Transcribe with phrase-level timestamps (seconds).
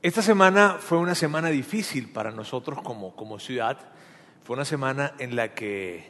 [0.00, 3.78] Esta semana fue una semana difícil para nosotros como, como ciudad.
[4.44, 6.08] Fue una semana en la, que,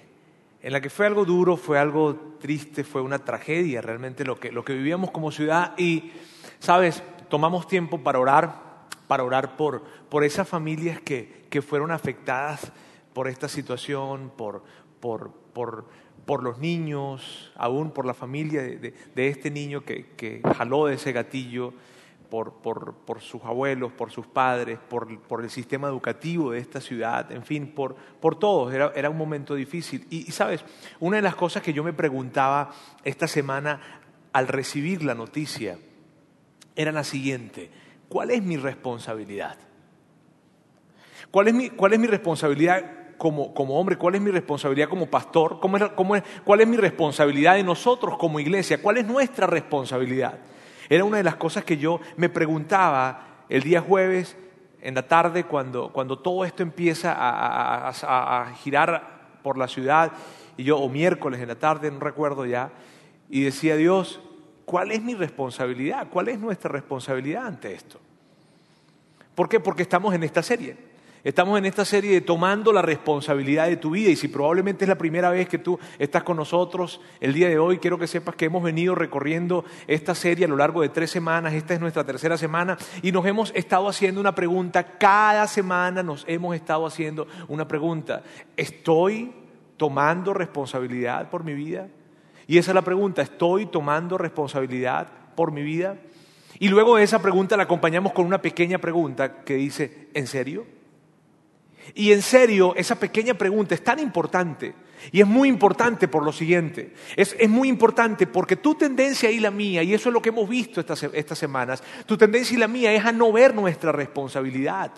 [0.61, 4.53] en la que fue algo duro, fue algo triste, fue una tragedia realmente lo que,
[4.53, 5.73] lo que vivíamos como ciudad.
[5.79, 6.13] Y,
[6.59, 8.61] sabes, tomamos tiempo para orar,
[9.07, 12.71] para orar por, por esas familias que, que fueron afectadas
[13.15, 14.65] por esta situación, por,
[15.01, 15.87] por, por,
[16.27, 20.97] por los niños, aún por la familia de, de, este niño que, que jaló de
[20.97, 21.73] ese gatillo
[22.31, 27.33] por, por, sus abuelos, por sus padres, por, por, el sistema educativo de esta ciudad,
[27.33, 28.73] en fin, por, por todos.
[28.73, 30.07] Era, era un momento difícil.
[30.11, 30.65] Y, y, sabes,
[31.01, 32.71] una de las cosas que yo me preguntaba
[33.05, 33.81] esta semana
[34.33, 35.79] al recibir la noticia
[36.77, 37.71] era la siguiente,
[38.09, 39.57] ¿cuál es mi responsabilidad?
[41.31, 43.97] ¿Cuál es mi, cuál es mi responsabilidad como, como, hombre?
[43.97, 45.59] ¿Cuál es mi responsabilidad como pastor?
[45.61, 48.81] ¿Cómo es, cómo es, ¿Cuál es mi responsabilidad de nosotros como iglesia?
[48.81, 50.39] ¿Cuál es nuestra responsabilidad?
[50.89, 54.37] Era una de las cosas que yo me preguntaba el día jueves
[54.81, 60.13] en la tarde cuando, cuando todo esto empieza a, girar por la ciudad,
[60.57, 62.71] y yo, o miércoles en la tarde, no recuerdo ya,
[63.29, 64.21] y decía, Dios,
[64.65, 66.09] ¿cuál es mi responsabilidad?
[66.11, 68.01] ¿Cuál es nuestra responsabilidad ante esto?
[69.35, 69.61] ¿Por qué?
[69.61, 70.88] Porque estamos en esta serie.
[71.29, 74.89] Estamos en esta serie de tomando la responsabilidad de tu vida y si probablemente es
[74.89, 78.35] la primera vez que tú estás con nosotros el día de hoy, quiero que sepas
[78.35, 82.03] que hemos venido recorriendo esta serie a lo largo de tres semanas, esta es nuestra
[82.03, 87.29] tercera semana y nos hemos estado haciendo una pregunta, cada semana nos hemos estado haciendo
[87.49, 88.23] una pregunta,
[88.57, 89.31] ¿estoy
[89.77, 91.89] tomando responsabilidad por mi vida?
[92.47, 95.99] Y esa es la pregunta, ¿estoy tomando responsabilidad por mi vida?
[96.59, 100.78] Y luego de esa pregunta la acompañamos con una pequeña pregunta que dice, ¿en serio?
[101.95, 104.75] Y en serio, esa pequeña pregunta es tan importante.
[105.13, 106.95] Y es muy importante por lo siguiente.
[107.17, 110.31] Es, es, muy importante porque tu tendencia y la mía, y eso es lo que
[110.31, 113.93] hemos visto estas, estas semanas, tu tendencia y la mía es a no ver nuestra
[113.93, 114.93] responsabilidad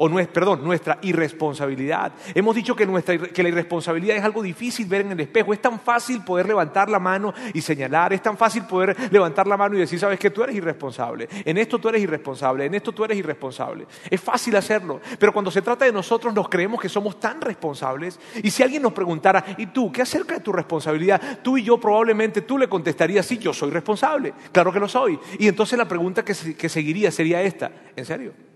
[0.00, 2.12] o no es, perdón, nuestra irresponsabilidad.
[2.32, 5.52] Hemos dicho que, nuestra, que la irresponsabilidad es algo difícil ver en el espejo.
[5.52, 9.56] Es tan fácil poder levantar la mano y señalar, es tan fácil poder levantar la
[9.56, 12.92] mano y decir, sabes que tú eres irresponsable, en esto tú eres irresponsable, en esto
[12.92, 13.86] tú eres irresponsable.
[14.08, 18.20] Es fácil hacerlo, pero cuando se trata de nosotros nos creemos que somos tan responsables
[18.40, 21.40] y si alguien nos preguntara, ¿y tú qué acerca de tu responsabilidad?
[21.42, 25.18] Tú y yo probablemente tú le contestarías, sí, yo soy responsable, claro que lo soy.
[25.40, 28.47] Y entonces la pregunta que, que seguiría sería esta, ¿en serio?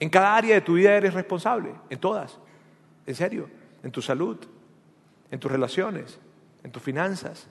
[0.00, 2.38] En cada área de tu vida eres responsable, en todas,
[3.06, 3.48] en serio,
[3.82, 4.38] en tu salud,
[5.30, 6.18] en tus relaciones,
[6.62, 7.46] en tus finanzas,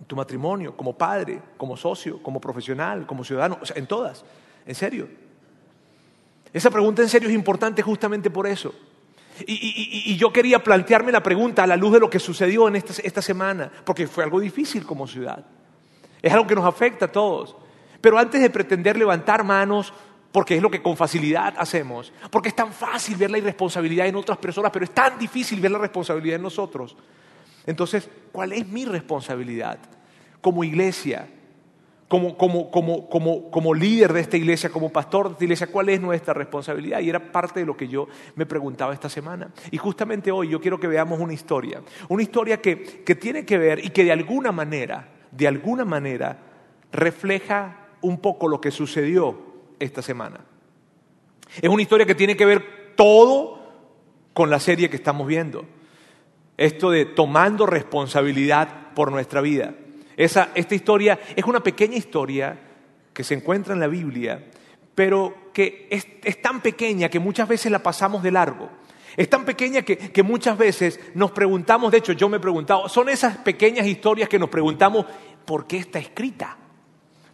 [0.00, 4.24] en tu matrimonio, como padre, como socio, como profesional, como ciudadano, o sea, en todas,
[4.66, 5.08] en serio.
[6.52, 8.74] Esa pregunta en serio es importante justamente por eso.
[9.46, 13.22] Y, yo quería plantearme la pregunta a la luz de lo que sucedió en esta
[13.22, 15.46] semana, porque fue algo difícil como ciudad.
[16.20, 17.56] Es algo que nos afecta a todos.
[18.00, 19.92] Pero antes de pretender levantar manos
[20.32, 24.16] porque es lo que con facilidad hacemos, porque es tan fácil ver la irresponsabilidad en
[24.16, 26.96] otras personas, pero es tan difícil ver la responsabilidad en nosotros.
[27.66, 29.78] Entonces, ¿cuál es mi responsabilidad
[30.40, 31.28] como iglesia,
[32.08, 35.66] como, como, como, como, como líder de esta iglesia, como pastor de esta iglesia?
[35.66, 37.00] ¿Cuál es nuestra responsabilidad?
[37.00, 39.50] Y era parte de lo que yo me preguntaba esta semana.
[39.72, 43.58] Y justamente hoy yo quiero que veamos una historia, una historia que, que tiene que
[43.58, 46.38] ver y que de alguna manera, de alguna manera,
[46.92, 49.49] refleja un poco lo que sucedió
[49.80, 50.40] esta semana.
[51.60, 53.58] Es una historia que tiene que ver todo
[54.32, 55.64] con la serie que estamos viendo.
[56.56, 59.74] Esto de tomando responsabilidad por nuestra vida.
[60.16, 62.58] Esa, esta historia es una pequeña historia
[63.12, 64.50] que se encuentra en la Biblia,
[64.94, 68.68] pero que es, tan pequeña que muchas veces la pasamos de largo.
[69.16, 72.88] Es tan pequeña que, que, muchas veces nos preguntamos, de hecho yo me he preguntado,
[72.88, 75.06] son esas pequeñas historias que nos preguntamos,
[75.44, 76.56] ¿por qué está escrita?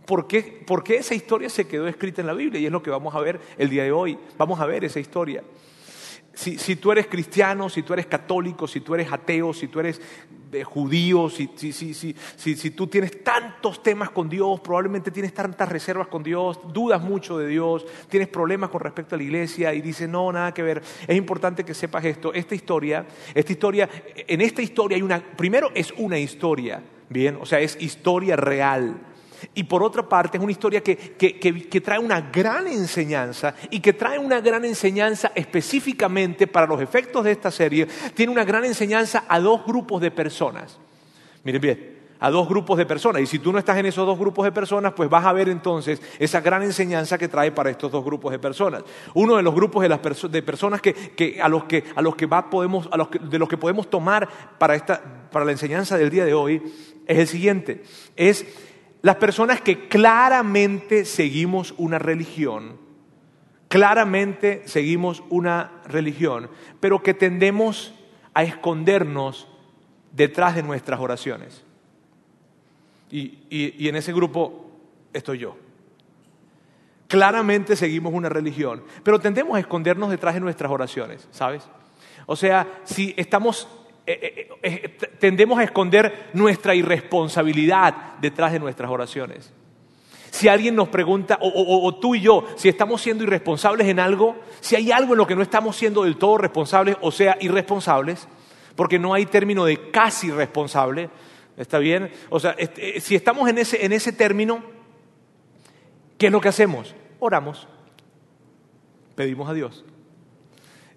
[0.06, 2.61] ¿Por qué, ¿Por qué, esa historia se quedó escrita en la Biblia?
[2.61, 4.17] Y es lo que vamos a ver el día de hoy.
[4.39, 5.43] Vamos a ver esa historia.
[6.33, 9.81] Si, si tú eres cristiano, si tú eres católico, si tú eres ateo, si tú
[9.81, 10.00] eres
[10.53, 16.06] eh, judío, si, si, si, tú tienes tantos temas con Dios, probablemente tienes tantas reservas
[16.06, 20.09] con Dios, dudas mucho de Dios, tienes problemas con respecto a la iglesia y dices,
[20.09, 20.82] no, nada que ver.
[21.09, 22.32] Es importante que sepas esto.
[22.32, 27.47] Esta historia, esta historia, en esta historia hay una, primero es una historia, bien, o
[27.47, 29.15] sea, es historia real.
[29.55, 33.93] Y por otra parte es una historia que, que, trae una gran enseñanza y que
[33.93, 39.25] trae una gran enseñanza específicamente para los efectos de esta serie, tiene una gran enseñanza
[39.29, 40.79] a dos grupos de personas.
[41.44, 43.23] Miren bien, a dos grupos de personas.
[43.23, 45.49] Y si tú no estás en esos dos grupos de personas, pues vas a ver
[45.49, 48.83] entonces esa gran enseñanza que trae para estos dos grupos de personas.
[49.15, 50.00] Uno de los grupos de, las
[50.31, 53.49] de personas que, a los que, a los que va podemos, a los de los
[53.49, 54.29] que podemos tomar
[54.59, 55.00] para, esta,
[55.31, 56.62] para la enseñanza del día de hoy
[57.06, 57.83] es el siguiente.
[58.17, 58.47] Es
[59.06, 62.76] las personas que claramente seguimos una religión,
[63.69, 66.50] claramente seguimos una religión,
[66.81, 67.94] pero que tendemos
[68.35, 69.47] a escondernos
[70.11, 71.62] detrás de nuestras oraciones.
[73.08, 74.73] Y, y en ese grupo
[75.12, 75.56] estoy yo.
[77.06, 81.62] Claramente seguimos una religión, pero tendemos a escondernos detrás de nuestras oraciones, ¿sabes?
[82.26, 83.69] O sea, si estamos
[84.06, 84.88] eh, eh, eh,
[85.19, 89.53] tendemos a esconder nuestra irresponsabilidad detrás de nuestras oraciones.
[90.31, 94.76] Si alguien nos pregunta, o, tú y yo, si estamos siendo irresponsables en algo, si
[94.76, 98.29] hay algo en lo que no estamos siendo del todo responsables, o sea, irresponsables,
[98.76, 101.09] porque no hay término de casi responsable,
[101.56, 102.11] ¿está bien?
[102.29, 102.55] O sea,
[103.00, 104.62] si estamos en ese, en ese término,
[106.19, 106.94] ¿qué es lo que hacemos?
[107.19, 107.67] Oramos,
[109.14, 109.87] pedimos a Dios.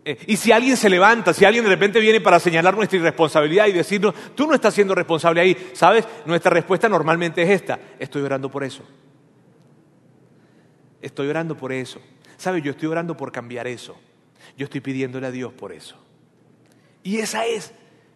[0.09, 3.67] Eh, y si alguien se levanta, si alguien de repente viene para señalar nuestra irresponsabilidad
[3.67, 6.03] y decirnos, tú no estás siendo responsable ahí, ¿sabes?
[6.25, 8.83] Nuestra respuesta normalmente es esta, estoy orando por eso.
[10.99, 12.01] Estoy orando por eso.
[12.37, 12.63] ¿Sabes?
[12.63, 13.99] Yo estoy orando por cambiar eso.
[14.57, 15.95] Yo estoy pidiéndole a Dios por eso.
[17.03, 17.71] Y esa es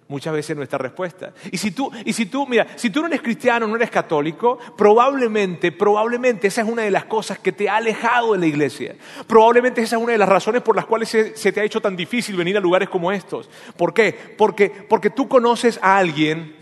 [0.07, 1.33] muchas veces nuestra respuesta.
[1.51, 4.57] Y si tú, y si tú, mira, si tú no eres cristiano, no eres católico,
[4.77, 8.95] probablemente, probablemente esa es una de las cosas que te ha alejado de la iglesia.
[9.27, 11.95] Probablemente esa es una de las razones por las cuales se, te ha hecho tan
[11.95, 13.49] difícil venir a lugares como estos.
[13.77, 14.15] ¿Por qué?
[14.37, 16.55] Porque, porque tú conoces a alguien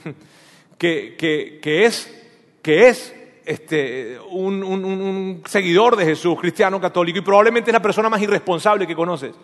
[0.77, 1.15] que,
[1.61, 2.13] que, es,
[2.61, 3.15] que es
[3.45, 8.88] este, un, un seguidor de Jesús, cristiano, católico, y probablemente es la persona más irresponsable
[8.88, 9.35] que conoces.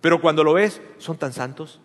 [0.00, 1.80] Pero cuando lo ves, son tan santos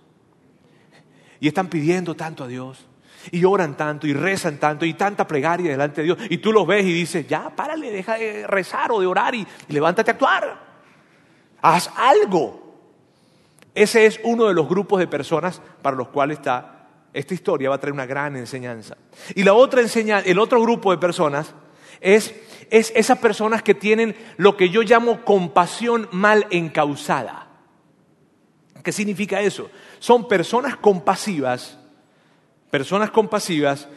[1.40, 2.86] y están pidiendo tanto a Dios.
[3.32, 6.18] Y oran tanto y rezan tanto y tanta plegaria delante de Dios.
[6.30, 9.48] Y tú los ves y dices, ya, párale, deja de rezar o de orar y,
[9.70, 10.60] levántate a actuar.
[11.62, 12.76] Haz algo.
[13.74, 16.76] Ese es uno de los grupos de personas para los cuales está
[17.16, 18.98] esta historia va a traer una gran enseñanza.
[19.36, 21.54] Y la otra enseñanza, el otro grupo de personas
[22.02, 22.36] es,
[22.70, 27.45] es esas personas que tienen lo que yo llamo compasión mal encausada.
[28.86, 29.72] ¿Qué significa eso?
[29.98, 31.80] son personas compasivas,
[32.70, 33.88] personas compasivas,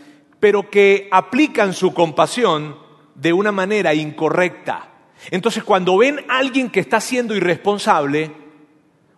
[0.40, 2.78] pero que aplican su compasión
[3.14, 4.88] de una manera incorrecta.
[5.30, 8.32] Entonces, cuando ven a alguien que está siendo irresponsable,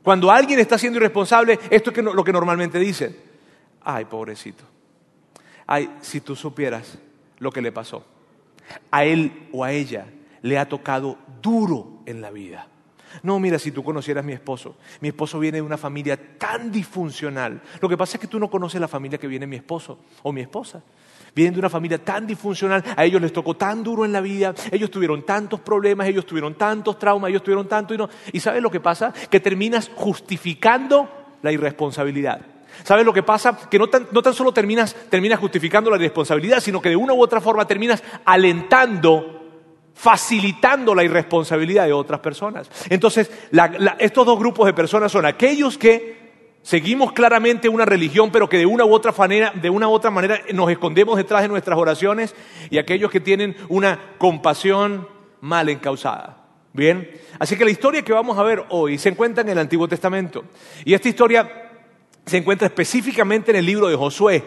[0.03, 3.17] cuando alguien está siendo irresponsable, esto es lo que normalmente dicen.
[3.83, 4.65] Ay, pobrecito.
[5.69, 6.99] Ay, si tú supieras
[7.39, 8.05] lo que le pasó.
[8.91, 10.07] A él o a ella
[10.43, 12.67] le ha tocado duro en la vida.
[13.23, 16.71] No, mira, si tú conocieras a mi esposo, mi esposo viene de una familia tan
[16.71, 17.61] disfuncional.
[17.81, 20.33] Lo que pasa es que tú no conoces la familia que viene mi esposo o
[20.33, 20.83] mi esposa.
[21.35, 24.55] Vienen de una familia tan disfuncional, a ellos les tocó tan duro en la vida,
[24.73, 28.09] ellos tuvieron tantos problemas, ellos tuvieron tantos traumas, ellos tuvieron tanto y no.
[28.33, 29.13] ¿Y sabes lo que pasa?
[29.13, 31.09] Que terminas justificando
[31.43, 32.41] la irresponsabilidad.
[32.85, 33.57] ¿Sabes lo que pasa?
[33.69, 37.41] Que no tan, solo terminas, terminas justificando la irresponsabilidad, sino que de una u otra
[37.41, 39.40] forma terminas alentando
[40.01, 42.71] facilitando la irresponsabilidad de otras personas.
[42.89, 43.31] Entonces,
[43.99, 46.19] estos dos grupos de personas son aquellos que
[46.63, 50.11] seguimos claramente una religión, pero que de una u otra manera, de una u otra
[50.11, 52.35] manera nos escondemos detrás de nuestras oraciones,
[52.71, 55.07] y aquellos que tienen una compasión
[55.43, 56.47] mal encausada.
[56.73, 59.87] Bien, así que la historia que vamos a ver hoy se encuentra en el Antiguo
[59.87, 60.45] Testamento,
[60.83, 61.73] y esta historia
[62.25, 64.43] se encuentra específicamente en el libro de Josué.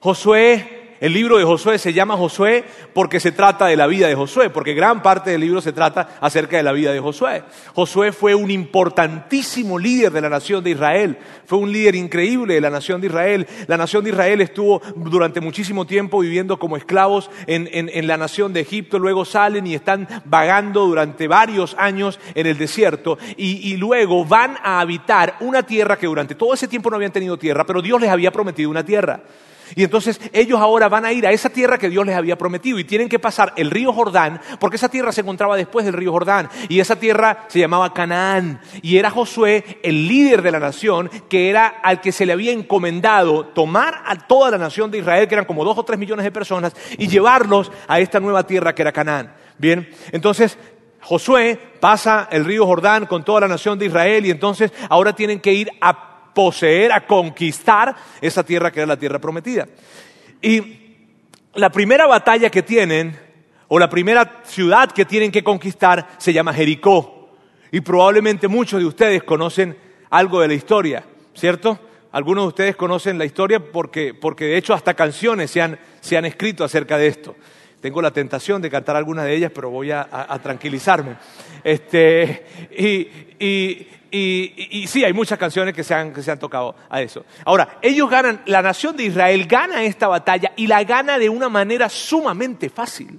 [0.00, 2.62] Josué el libro de Josué se llama Josué
[2.92, 6.18] porque se trata de la vida de Josué, porque gran parte del libro se trata
[6.20, 7.42] acerca de la vida de Josué.
[7.74, 12.60] Josué fue un importantísimo líder de la nación de Israel, fue un líder increíble de
[12.60, 13.46] la nación de Israel.
[13.66, 18.60] La nación de Israel estuvo durante muchísimo tiempo viviendo como esclavos en, la nación de
[18.60, 24.26] Egipto, luego salen y están vagando durante varios años en el desierto y, y luego
[24.26, 27.80] van a habitar una tierra que durante todo ese tiempo no habían tenido tierra, pero
[27.80, 29.22] Dios les había prometido una tierra.
[29.74, 32.78] Y entonces ellos ahora van a ir a esa tierra que Dios les había prometido
[32.78, 36.12] y tienen que pasar el río Jordán, porque esa tierra se encontraba después del río
[36.12, 36.48] Jordán.
[36.68, 38.60] Y esa tierra se llamaba Canaán.
[38.82, 42.52] Y era Josué, el líder de la nación, que era al que se le había
[42.52, 46.24] encomendado tomar a toda la nación de Israel, que eran como dos o tres millones
[46.24, 49.34] de personas, y llevarlos a esta nueva tierra que era Canaán.
[49.58, 50.56] Bien, entonces
[51.02, 55.40] Josué pasa el río Jordán con toda la nación de Israel y entonces ahora tienen
[55.40, 59.66] que ir a poseer, a conquistar esa tierra que era la tierra prometida.
[60.42, 60.80] Y
[61.54, 63.18] la primera batalla que tienen,
[63.68, 67.30] o la primera ciudad que tienen que conquistar, se llama Jericó.
[67.72, 69.76] Y probablemente muchos de ustedes conocen
[70.10, 71.78] algo de la historia, ¿cierto?
[72.12, 76.16] Algunos de ustedes conocen la historia porque, porque de hecho hasta canciones se han, se
[76.16, 77.36] han escrito acerca de esto.
[77.80, 80.06] Tengo la tentación de cantar algunas de ellas, pero voy a,
[80.42, 81.16] tranquilizarme.
[81.64, 82.44] Este,
[84.10, 87.24] y, sí, hay muchas canciones que se, han, que se han tocado a eso.
[87.44, 91.48] Ahora, ellos ganan, la nación de Israel gana esta batalla y la gana de una
[91.48, 93.18] manera sumamente fácil.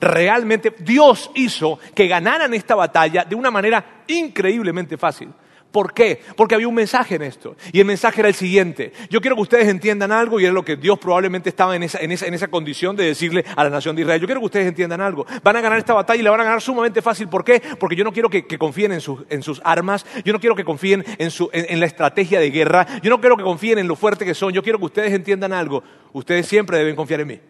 [0.00, 5.32] Realmente Dios hizo que ganaran esta batalla de una manera increíblemente fácil.
[5.76, 6.22] ¿Por qué?
[6.36, 7.54] Porque había un mensaje en esto.
[7.70, 8.94] Y el mensaje era el siguiente.
[9.10, 12.48] Yo quiero que ustedes entiendan algo y es lo que Dios probablemente estaba en esa,
[12.48, 14.18] condición de decirle a la nación de Israel.
[14.18, 15.26] Yo quiero que ustedes entiendan algo.
[15.42, 17.28] Van a ganar esta batalla y la van a ganar sumamente fácil.
[17.28, 17.60] ¿Por qué?
[17.78, 20.06] Porque yo no quiero que, confíen en sus, armas.
[20.24, 22.86] Yo no quiero que confíen en la estrategia de guerra.
[23.02, 24.54] Yo no quiero que confíen en lo fuerte que son.
[24.54, 25.82] Yo quiero que ustedes entiendan algo.
[26.14, 27.40] Ustedes siempre deben confiar en mí.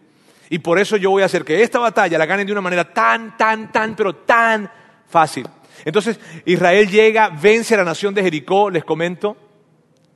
[0.49, 2.93] Y por eso yo voy a hacer que esta batalla la ganen de una manera
[2.93, 4.69] tan, tan, tan, pero tan
[5.07, 5.47] fácil.
[5.85, 9.37] Entonces Israel llega, vence a la nación de Jericó, les comento.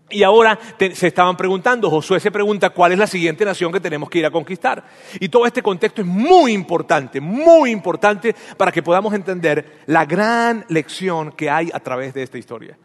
[0.10, 0.60] Y ahora
[0.94, 4.26] se estaban preguntando, Josué se pregunta cuál es la siguiente nación que tenemos que ir
[4.26, 4.84] a conquistar.
[5.20, 10.66] Y todo este contexto es muy importante, muy importante para que podamos entender la gran
[10.68, 12.78] lección que hay a través de esta historia.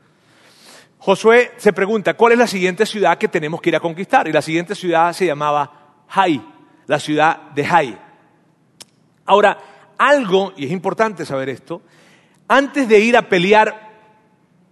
[0.99, 4.29] Josué se pregunta, ¿cuál es la siguiente ciudad que tenemos que ir a conquistar?
[4.29, 6.41] Y la siguiente ciudad se llamaba Hai,
[6.87, 7.99] la ciudad de Hai.
[9.25, 9.59] Ahora,
[9.99, 11.83] algo, y es importante saber esto,
[12.49, 13.87] antes de ir a pelear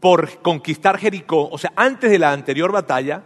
[0.00, 3.22] por conquistar Jericó, o sea, antes de la anterior batalla,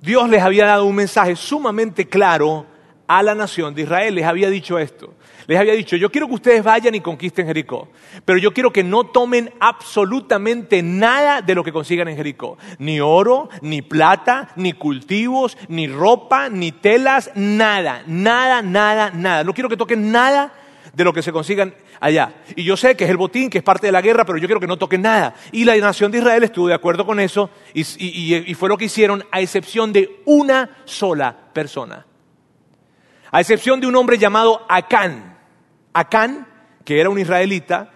[0.00, 2.66] Dios les había dado un mensaje sumamente claro
[3.06, 4.14] a la nación de Israel.
[4.14, 5.14] Les había dicho esto.
[5.48, 7.88] Les había dicho, yo quiero que ustedes vayan y conquisten Jericó,
[8.24, 12.56] pero yo quiero que no tomen absolutamente nada de lo que consigan en Jericó.
[12.78, 19.42] Ni oro, ni plata, ni cultivos, ni ropa, ni telas, nada, nada, nada, nada.
[19.42, 20.52] No quiero que toquen nada
[20.94, 22.34] de lo que se consigan allá.
[22.56, 24.48] Y yo sé que es el botín, que es parte de la guerra, pero yo
[24.48, 25.34] quiero que no toquen nada.
[25.52, 29.24] Y la nación de Israel estuvo de acuerdo con eso y, fue lo que hicieron,
[29.30, 32.06] a excepción de una sola persona.
[33.30, 35.38] A excepción de un hombre llamado Acán.
[35.92, 36.48] Acán,
[36.84, 37.90] que era un israelita,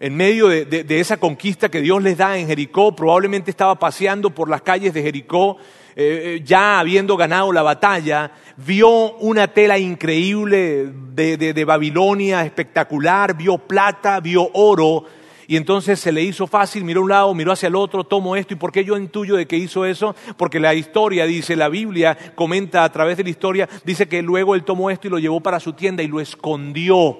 [0.00, 4.48] en medio de, esa conquista que Dios les da en Jericó, probablemente estaba paseando por
[4.50, 5.58] las calles de Jericó,
[5.94, 13.58] eh, eh, ya habiendo ganado la batalla, vio una tela increíble de, Babilonia, espectacular, vio
[13.58, 15.04] plata, vio oro,
[15.46, 18.36] y entonces se le hizo fácil, miró a un lado, miró hacia el otro, tomo
[18.36, 18.54] esto.
[18.54, 20.14] ¿Y por qué yo intuyo de que hizo eso?
[20.38, 24.54] Porque la historia dice, la Biblia comenta a través de la historia, dice que luego
[24.54, 27.18] él tomó esto y lo llevó para su tienda y lo escondió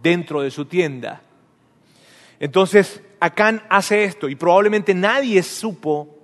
[0.00, 1.22] dentro de su tienda.
[2.38, 6.17] Entonces, Acán hace esto y probablemente nadie supo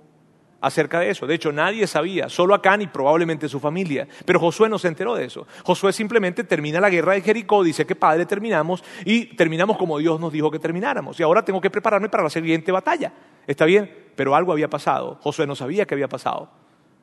[0.65, 1.27] acerca de eso.
[1.27, 4.07] De hecho, nadie sabía, solo Acán y probablemente su familia.
[4.25, 5.45] Pero Josué no se enteró de eso.
[5.63, 10.19] Josué simplemente termina la guerra de Jericó, dice que padre terminamos y terminamos como Dios
[10.19, 11.19] nos dijo que termináramos.
[11.19, 13.13] Y ahora tengo que prepararme para la siguiente batalla.
[13.45, 14.09] ¿Está bien?
[14.15, 15.19] Pero algo había pasado.
[15.21, 16.49] Josué no sabía qué había pasado.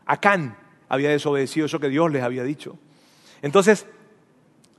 [0.07, 2.77] Acán había desobedecido eso que Dios les había dicho.
[3.43, 3.87] Entonces,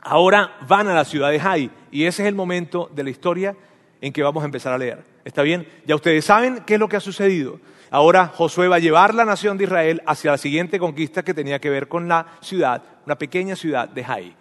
[0.02, 3.56] ahora van a la ciudad de Jai y ese es el momento de la historia
[4.02, 5.13] en que vamos a empezar a leer.
[5.26, 5.68] ¿Está bien?
[5.86, 7.60] Ya ustedes saben qué es lo que ha sucedido.
[7.90, 11.60] Ahora Josué va a llevar la nación de Israel hacia la siguiente conquista que tenía
[11.60, 14.36] que ver con la ciudad, una pequeña ciudad de Jai.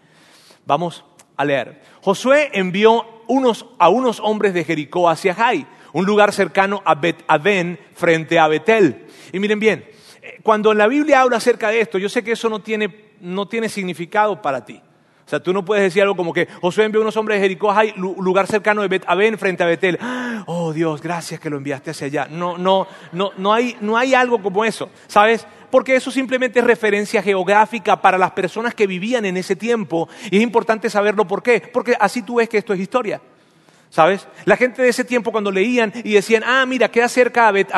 [0.64, 1.04] Vamos
[1.36, 1.82] a leer.
[2.00, 3.04] Josué envió
[3.78, 8.48] a unos hombres de Jericó hacia Jai, un lugar cercano a Bet Aven frente a
[8.48, 9.06] Betel.
[9.32, 9.84] Y miren bien,
[10.22, 13.46] eh, cuando la Biblia habla acerca de esto, yo sé que eso no tiene, no
[13.46, 14.80] tiene significado para ti.
[15.24, 17.70] O sea, tú no puedes decir algo como que Josué envió unos hombres de Jericó
[17.70, 19.98] a lugar cercano de Bet Aven frente a Betel.
[20.46, 22.28] Oh Dios, gracias que lo enviaste hacia allá.
[22.30, 25.46] No, no, no, no hay, no hay algo como eso, ¿sabes?
[25.70, 30.08] Porque eso simplemente es referencia geográfica para las personas que vivían en ese tiempo.
[30.30, 31.62] Y es importante saberlo por qué.
[31.72, 33.22] Porque así tú ves que esto es historia.
[33.92, 34.26] ¿Sabes?
[34.46, 37.68] La gente de ese tiempo cuando leían y decían, ah, mira, queda cerca a, Bet,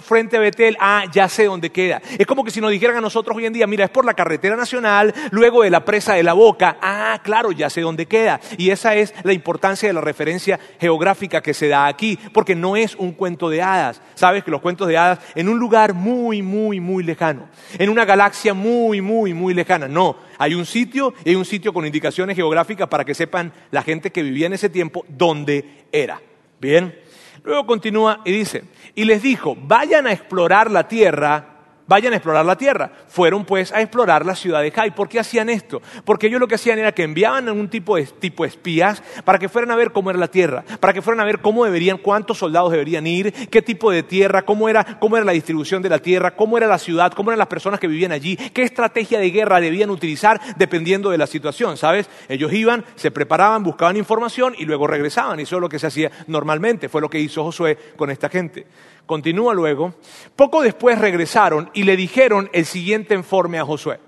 [0.00, 2.00] frente a Betel, ah, ya sé dónde queda.
[2.18, 4.14] Es como que si nos dijeran a nosotros hoy en día, mira, es por la
[4.14, 8.40] carretera nacional, luego de la presa de la boca, ah, claro, ya sé dónde queda.
[8.56, 12.74] Y esa es la importancia de la referencia geográfica que se da aquí, porque no
[12.74, 14.00] es un cuento de hadas.
[14.14, 18.06] Sabes que los cuentos de hadas en un lugar muy, muy, muy lejano, en una
[18.06, 19.88] galaxia muy, muy, muy lejana.
[19.88, 23.82] No, hay un sitio y hay un sitio con indicaciones geográficas para que sepan la
[23.82, 26.18] gente que vivía en ese tiempo dónde era.
[26.58, 26.98] Bien.
[27.44, 31.59] Luego continúa y dice, y les dijo, vayan a explorar la tierra
[31.90, 32.92] vayan a explorar la tierra.
[33.08, 34.92] Fueron pues a explorar la ciudad de Jai.
[34.92, 35.82] ¿Por qué hacían esto?
[36.04, 39.40] Porque ellos lo que hacían era que enviaban a un tipo de tipo espías para
[39.40, 41.98] que fueran a ver cómo era la tierra, para que fueran a ver cómo deberían,
[41.98, 45.88] cuántos soldados deberían ir, qué tipo de tierra, cómo era, cómo era la distribución de
[45.88, 49.18] la tierra, cómo era la ciudad, cómo eran las personas que vivían allí, qué estrategia
[49.18, 52.08] de guerra debían utilizar dependiendo de la situación, ¿sabes?
[52.28, 55.40] Ellos iban, se preparaban, buscaban información y luego regresaban.
[55.40, 56.88] Y eso es lo que se hacía normalmente.
[56.88, 58.64] Fue lo que hizo Josué con esta gente.
[59.06, 59.94] Continúa luego.
[60.36, 64.00] Poco después regresaron y le dijeron el siguiente informe a Josué.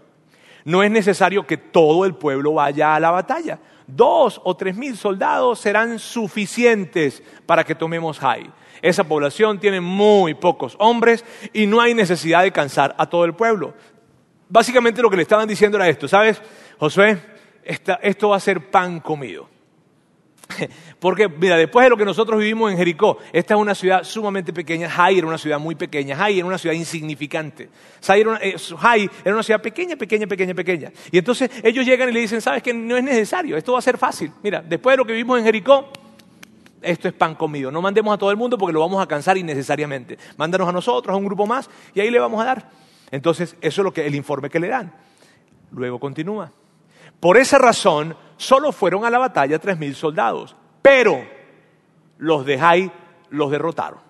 [0.65, 3.59] No es necesario que todo el pueblo vaya a la batalla.
[3.87, 8.51] Dos o tres mil soldados serán suficientes para que tomemos Jai.
[8.81, 13.35] Esa población tiene muy pocos hombres y no hay necesidad de cansar a todo el
[13.35, 13.75] pueblo.
[14.49, 16.41] Básicamente lo que le estaban diciendo era esto, ¿sabes?
[16.79, 17.19] Josué,
[17.65, 19.52] esto va a ser pan comido.
[21.01, 24.53] Porque, mira, después de lo que nosotros vivimos en Jericó, esta es una ciudad sumamente
[24.53, 24.89] pequeña.
[24.89, 26.17] Jai era una ciudad muy pequeña.
[26.17, 27.69] Jai era una ciudad insignificante.
[28.05, 28.57] Jai era, una, eh,
[29.25, 30.93] era una ciudad pequeña, pequeña, pequeña, pequeña.
[31.11, 33.83] Y entonces ellos llegan y le dicen, ¿sabes que No es necesario, esto va a
[33.83, 34.33] ser fácil.
[34.43, 35.91] Mira, después de lo que vivimos en Jericó,
[36.81, 37.71] esto es pan comido.
[37.71, 40.19] No mandemos a todo el mundo porque lo vamos a cansar innecesariamente.
[40.37, 42.71] Mándanos a nosotros, a un grupo más, y ahí le vamos a dar.
[43.11, 44.93] Entonces, eso es lo que el informe que le dan.
[45.71, 46.53] Luego continúa.
[47.23, 51.25] Por esa razón, solo fueron a la batalla tres mil soldados, pero
[52.19, 52.91] los de Jai
[53.31, 54.01] los derrotaron.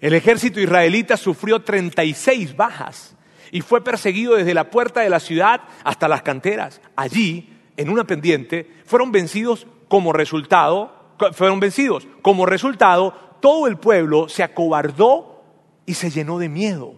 [0.00, 3.14] El ejército israelita sufrió 36 bajas
[3.52, 6.80] y fue perseguido desde la puerta de la ciudad hasta las canteras.
[6.96, 10.92] Allí, en una pendiente, fueron vencidos como resultado,
[11.34, 12.08] fueron vencidos.
[12.20, 15.44] Como resultado, todo el pueblo se acobardó
[15.86, 16.96] y se llenó de miedo.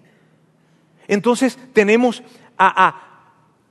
[1.09, 2.23] Entonces tenemos
[2.57, 3.06] a,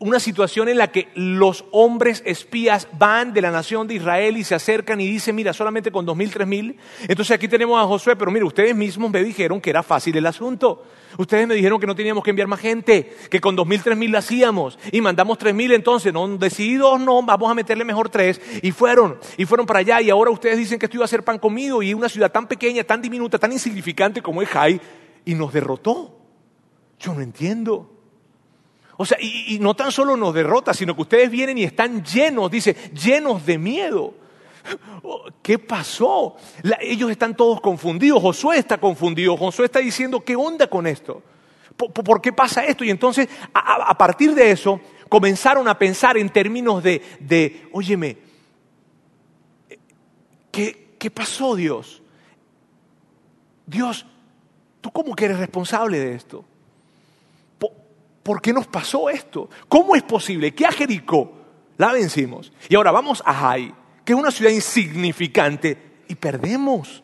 [0.06, 4.44] una situación en la que los hombres espías van de la nación de Israel y
[4.44, 6.78] se acercan y dicen, mira, solamente con dos mil, tres mil.
[7.08, 10.28] Entonces aquí tenemos a Josué, pero mire, ustedes mismos me dijeron que era fácil el
[10.28, 10.84] asunto.
[11.18, 13.98] Ustedes me dijeron que no teníamos que enviar más gente, que con dos mil, tres
[13.98, 14.78] mil lo hacíamos.
[14.92, 18.40] Y mandamos tres mil, entonces, no, decididos no, vamos a meterle mejor tres.
[18.62, 20.02] Y fueron, y fueron para allá.
[20.02, 22.48] Y ahora ustedes dicen que esto iba a ser pan comido y una ciudad tan
[22.48, 24.80] pequeña, tan diminuta, tan insignificante como es Jai,
[25.26, 26.20] y nos derrotó.
[27.00, 27.95] Yo no entiendo.
[28.98, 32.50] O sea, y, no tan solo nos derrota, sino que ustedes vienen y están llenos,
[32.50, 34.14] dice, llenos de miedo.
[35.04, 36.38] Oh, ¿Qué pasó?
[36.82, 41.22] ellos están todos confundidos, Josué está confundido, Josué está diciendo, ¿qué onda con esto?
[41.76, 42.86] ¿Por, qué pasa esto?
[42.86, 48.18] Y entonces, a, partir de eso, comenzaron a pensar en términos de, de óyeme,
[50.52, 52.02] ¿qué, ¿qué pasó Dios?
[53.66, 54.06] Dios,
[54.80, 56.46] ¿tú cómo que eres responsable de esto?
[58.26, 59.48] ¿Por qué nos pasó esto?
[59.70, 61.32] ¿Cómo es posible que a Jericó
[61.78, 63.72] la vencimos y ahora vamos a Jai,
[64.04, 67.04] que es una ciudad insignificante, y perdemos?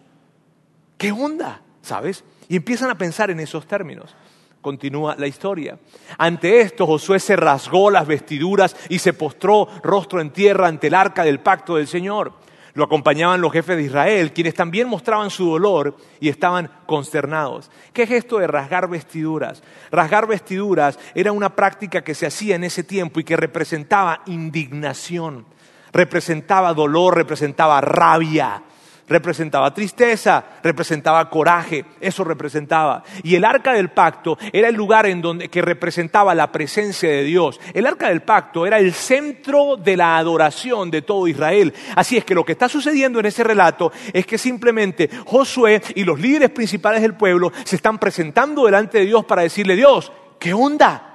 [0.97, 1.61] ¿Qué onda?
[1.83, 2.23] ¿Sabes?
[2.49, 4.15] Y empiezan a pensar en esos términos.
[4.61, 5.77] Continúa la historia.
[6.17, 10.95] Ante esto Josué se rasgó las vestiduras y se postró rostro en tierra ante el
[10.95, 12.33] arca del pacto del Señor.
[12.73, 17.69] Lo acompañaban los jefes de Israel, quienes también mostraban su dolor y estaban consternados.
[17.93, 19.61] ¿Qué es esto de rasgar vestiduras?
[19.91, 25.45] Rasgar vestiduras era una práctica que se hacía en ese tiempo y que representaba indignación,
[25.91, 28.63] representaba dolor, representaba rabia
[29.07, 33.03] representaba tristeza, representaba coraje, eso representaba.
[33.23, 37.23] Y el arca del pacto era el lugar en donde que representaba la presencia de
[37.23, 37.59] Dios.
[37.73, 41.73] El arca del pacto era el centro de la adoración de todo Israel.
[41.95, 46.03] Así es que lo que está sucediendo en ese relato es que simplemente Josué y
[46.03, 50.53] los líderes principales del pueblo se están presentando delante de Dios para decirle, Dios, ¿qué
[50.53, 51.07] onda?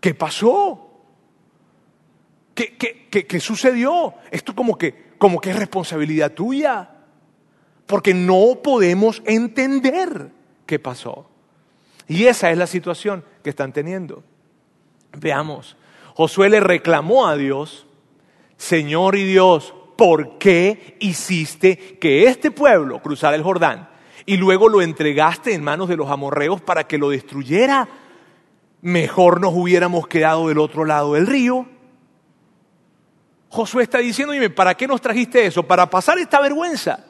[0.00, 0.90] ¿Qué pasó?
[2.54, 4.14] ¿Qué, qué, qué sucedió?
[4.30, 6.90] Esto como que como que es responsabilidad tuya,
[7.86, 10.32] porque no podemos entender
[10.66, 11.30] qué pasó.
[12.08, 14.24] Y esa es la situación que están teniendo.
[15.16, 15.76] Veamos,
[16.16, 17.86] Josué le reclamó a Dios,
[18.56, 23.90] Señor y Dios, ¿por qué hiciste que este pueblo cruzara el Jordán
[24.26, 27.88] y luego lo entregaste en manos de los amorreos para que lo destruyera?
[28.80, 31.68] Mejor nos hubiéramos quedado del otro lado del río
[33.52, 35.62] Josué está diciendo, dime, ¿para qué nos trajiste eso?
[35.62, 37.04] Para pasar esta vergüenza.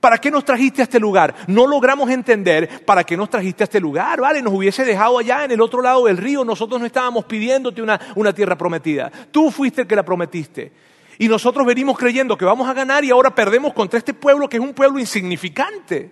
[0.00, 1.34] ¿Para qué nos trajiste a este lugar?
[1.48, 4.40] No logramos entender para qué nos trajiste a este lugar, ¿vale?
[4.40, 8.00] Nos hubiese dejado allá en el otro lado del río, nosotros no estábamos pidiéndote una,
[8.14, 9.12] una tierra prometida.
[9.30, 10.72] Tú fuiste el que la prometiste.
[11.18, 14.56] Y nosotros venimos creyendo que vamos a ganar y ahora perdemos contra este pueblo que
[14.56, 16.10] es un pueblo insignificante.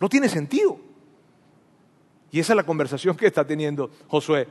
[0.00, 0.80] No tiene sentido.
[2.32, 4.48] Y esa es la conversación que está teniendo Josué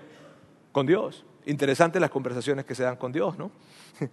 [0.71, 1.25] con Dios.
[1.45, 3.51] Interesantes las conversaciones que se dan con Dios, ¿no?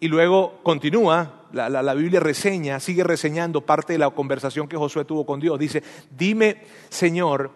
[0.00, 5.04] Y, luego continúa, la, la, Biblia reseña, sigue reseñando parte de la conversación que Josué
[5.04, 5.58] tuvo con Dios.
[5.58, 5.82] Dice,
[6.16, 7.50] dime, Señor,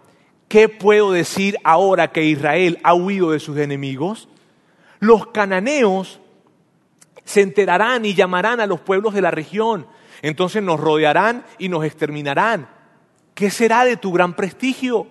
[0.49, 4.29] ¿qué puedo decir ahora que Israel ha huido de sus enemigos?
[4.99, 6.21] Los cananeos
[7.25, 9.87] se enterarán y llamarán a los pueblos de la región.
[10.21, 12.69] Entonces nos rodearán y nos exterminarán.
[13.35, 15.07] ¿Qué será de tu gran prestigio?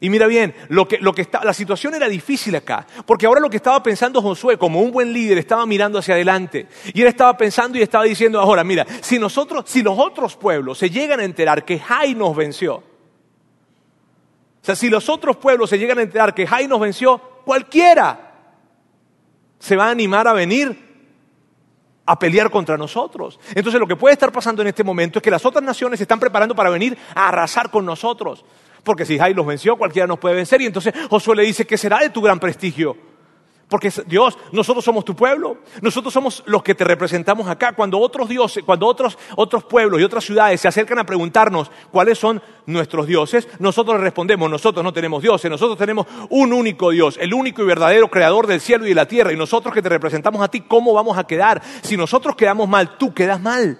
[0.00, 3.82] Y mira bien, lo que, la situación era difícil acá, porque ahora lo que estaba
[3.82, 6.66] pensando Josué, como un buen líder, estaba mirando hacia adelante.
[6.92, 10.78] Y él estaba pensando y estaba diciendo, ahora, mira, si nosotros, si los otros pueblos
[10.78, 12.82] se llegan a enterar que Jai nos venció, O
[14.62, 18.32] sea, si los otros pueblos se llegan a enterar que Jai nos venció, cualquiera
[19.58, 20.84] se va a animar a venir
[22.06, 23.38] a pelear contra nosotros.
[23.54, 26.04] Entonces lo que puede estar pasando en este momento es que las otras naciones se
[26.04, 28.44] están preparando para venir a arrasar con nosotros.
[28.84, 30.60] Porque si Jai los venció, cualquiera nos puede vencer.
[30.60, 32.96] Y entonces Josué le dice, ¿qué será de tu gran prestigio?
[33.68, 37.72] Porque Dios, nosotros somos tu pueblo, nosotros somos los que te representamos acá.
[37.72, 42.18] Cuando otros dioses, cuando otros, otros pueblos y otras ciudades se acercan a preguntarnos cuáles
[42.18, 47.32] son nuestros dioses, nosotros respondemos, nosotros no tenemos dioses, nosotros tenemos un único Dios, el
[47.32, 49.32] único y verdadero creador del cielo y de la tierra.
[49.32, 51.62] Y nosotros que te representamos a ti, ¿cómo vamos a quedar?
[51.82, 53.78] Si nosotros quedamos mal, tú quedas mal.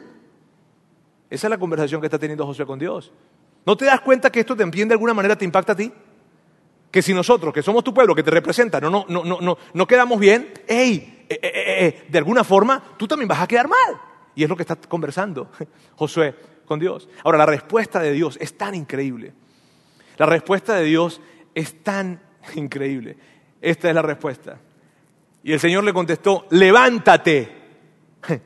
[1.29, 3.12] Esa es la conversación que está teniendo Josué con Dios.
[3.66, 5.92] ¿No te das cuenta que esto también de alguna manera te impacta a ti?
[6.94, 9.87] que si nosotros, que somos tu pueblo, que te representa, no, no, no, no, no
[9.88, 14.00] quedamos bien, hey, eh, eh, eh, de alguna forma tú también vas a quedar mal.
[14.37, 15.50] Y es lo que está conversando
[15.96, 17.09] Josué con Dios.
[17.24, 19.33] Ahora, la respuesta de Dios es tan increíble.
[20.18, 21.20] La respuesta de Dios
[21.53, 22.20] es tan
[22.55, 23.16] increíble.
[23.61, 24.61] Esta es la respuesta.
[25.42, 27.57] Y el Señor le contestó, levántate.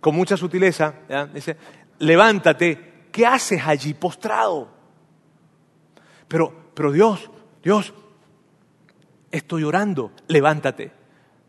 [0.00, 0.94] Con mucha sutileza,
[1.34, 1.56] dice,
[1.98, 4.68] levántate, ¿qué haces allí postrado?
[6.26, 7.30] Pero, pero Dios,
[7.62, 7.92] Dios,
[9.30, 10.90] estoy orando, levántate.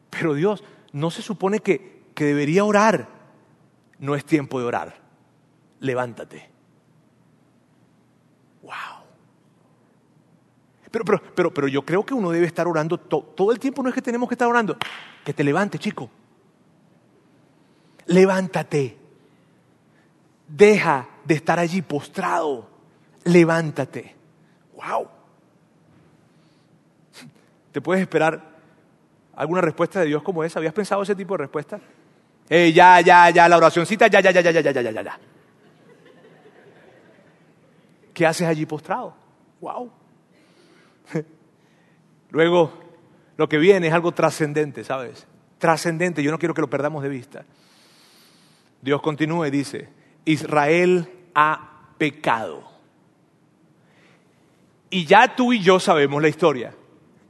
[0.09, 3.07] Pero Dios, no se supone que, que debería orar.
[3.97, 5.01] No es tiempo de orar.
[5.79, 6.49] Levántate.
[8.61, 8.71] Wow.
[10.91, 13.81] Pero, pero, pero, pero yo creo que uno debe estar orando todo el tiempo.
[13.81, 14.77] No es que tenemos que estar orando.
[15.23, 16.09] Que te levante, chico.
[18.05, 18.97] Levántate.
[20.47, 22.67] Deja de estar allí postrado.
[23.23, 24.15] Levántate.
[24.75, 25.07] Wow.
[27.71, 28.41] ¿Te puedes esperar
[29.35, 30.59] alguna respuesta de Dios como esa?
[30.59, 31.79] ¿Habías pensado ese tipo de respuesta?
[32.49, 35.19] Eh, ya, ya, ya, la oracióncita, ya, ya, ya, ya, ya, ya, ya, ya, ya.
[38.13, 39.15] ¿Qué haces allí postrado?
[39.59, 39.91] ¡Wow!
[42.29, 42.73] Luego,
[43.37, 45.25] lo que viene es algo trascendente, ¿sabes?
[45.57, 47.45] Trascendente, yo no quiero que lo perdamos de vista.
[48.81, 49.89] Dios continúa y dice,
[50.25, 52.63] Israel ha pecado.
[54.89, 56.75] Y ya tú y yo sabemos la historia.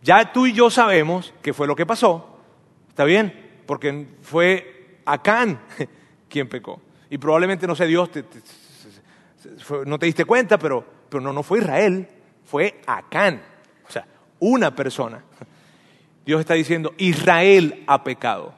[0.01, 2.39] Ya tú y yo sabemos qué fue lo que pasó.
[2.89, 3.61] ¿Está bien?
[3.65, 5.61] Porque fue Acán
[6.29, 6.81] quien pecó.
[7.09, 8.09] Y probablemente, no sé, Dios,
[9.85, 12.07] no te diste cuenta, pero, pero no, no fue Israel,
[12.43, 13.41] fue Acán.
[13.87, 14.05] O sea,
[14.39, 15.23] una persona.
[16.25, 18.53] Dios está diciendo, Israel ha pecado.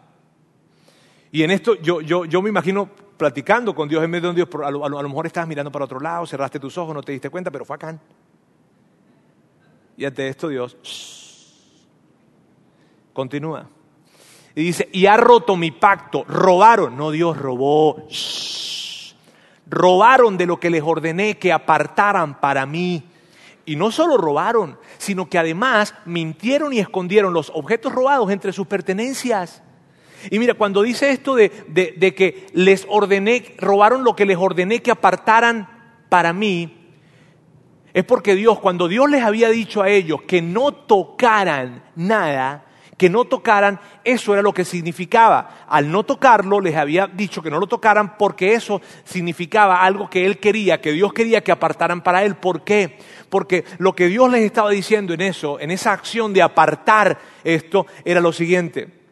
[1.32, 4.50] Y en esto yo, yo, yo me imagino platicando con Dios en medio de Dios,
[4.64, 7.12] a lo, a lo mejor estabas mirando para otro lado, cerraste tus ojos, no te
[7.12, 8.00] diste cuenta, pero fue Acán.
[9.98, 10.78] Y ante esto Dios
[13.16, 13.70] Continúa.
[14.56, 16.26] Y dice, y ha roto mi pacto.
[16.28, 16.98] Robaron.
[16.98, 18.08] No, Dios robó.
[19.68, 23.04] Robaron de lo que les ordené que apartaran para mí.
[23.66, 28.68] Y no solo robaron, sino que además mintieron y escondieron los objetos robados entre sus
[28.68, 29.64] pertenencias.
[30.30, 34.82] Y mira, cuando dice esto de, de, que les ordené, robaron lo que les ordené
[34.82, 35.68] que apartaran
[36.10, 36.86] para mí,
[37.94, 42.66] es porque Dios, cuando Dios les había dicho a ellos que no tocaran nada,
[42.98, 45.66] que no tocaran, eso era lo que significaba.
[45.68, 50.26] Al no tocarlo, les había dicho que no lo tocaran porque eso significaba algo que
[50.26, 52.36] él quería, que Dios quería que apartaran para él.
[52.36, 52.98] ¿Por qué?
[53.30, 57.86] Porque lo que Dios les estaba diciendo en eso, en esa acción de apartar esto,
[58.04, 59.05] era lo siguiente